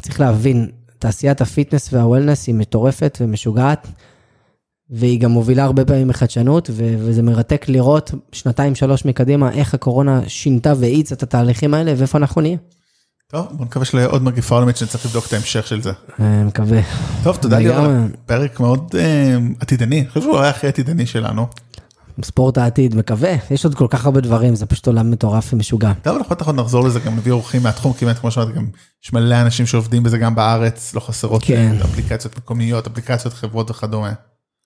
[0.00, 3.86] צריך להבין, תעשיית הפיטנס והוולנס היא מטורפת ומשוגעת,
[4.90, 10.20] והיא גם מובילה הרבה פעמים לחדשנות, ו- וזה מרתק לראות שנתיים, שלוש מקדימה, איך הקורונה
[10.26, 12.56] שינתה והאיצה את התהליכים האלה, ואיפה אנחנו נהיה.
[13.30, 15.92] טוב, בוא נקווה שלא יהיה עוד מגיפה עולמית שנצטרך לבדוק את ההמשך של זה.
[16.20, 16.80] אני מקווה.
[17.22, 17.58] טוב, תודה.
[17.58, 17.86] ליאור,
[18.26, 21.46] פרק מאוד אה, עתידני, אני חושב שהוא היה הכי עתידני שלנו.
[22.24, 25.92] ספורט העתיד, מקווה, יש עוד כל כך הרבה דברים, זה פשוט עולם מטורף ומשוגע.
[26.02, 28.66] טוב, אנחנו בטח עוד נחזור לזה, גם נביא אורחים מהתחום, באמת, כמו שאמרתי, גם
[29.04, 31.72] יש מלא אנשים שעובדים בזה גם בארץ, לא חסרות כן.
[31.80, 34.12] אה, אפליקציות מקומיות, אפליקציות חברות וכדומה.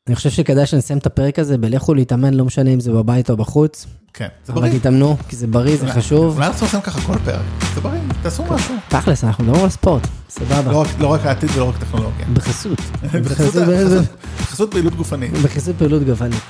[0.09, 3.36] אני חושב שכדאי שנסיים את הפרק הזה בלכו להתאמן, לא משנה אם זה בבית או
[3.36, 4.78] בחוץ, כן, זה אבל בריא.
[4.78, 6.34] תתאמנו, כי זה בריא, זה חשוב.
[6.36, 7.40] אולי אנחנו עושים ככה כל פרק,
[7.74, 8.74] זה בריא, תעשו משהו.
[8.88, 10.72] תכלס, אנחנו מדברים על ספורט, סבבה.
[10.72, 12.26] לא רק- לא העתיד ולא רק טכנולוגיה.
[12.34, 12.78] בחסות.
[13.12, 15.32] בחסות- פעילות גופנית.
[15.32, 16.41] בחסות פעילות גופנית.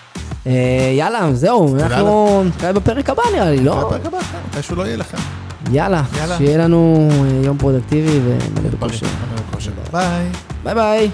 [0.47, 0.53] אה,
[0.99, 3.85] יאללה, זהו, אנחנו נתראה בפרק הבא נראה לי, לא?
[3.87, 4.19] בפרק הבא,
[4.51, 5.19] מתישהו לא יהיה לכם.
[5.73, 6.03] יאללה.
[6.39, 9.07] שיהיה לנו אה, יום פרודוקטיבי ומלא בכושר.
[9.93, 10.27] ביי.
[10.65, 11.11] ביי ביי.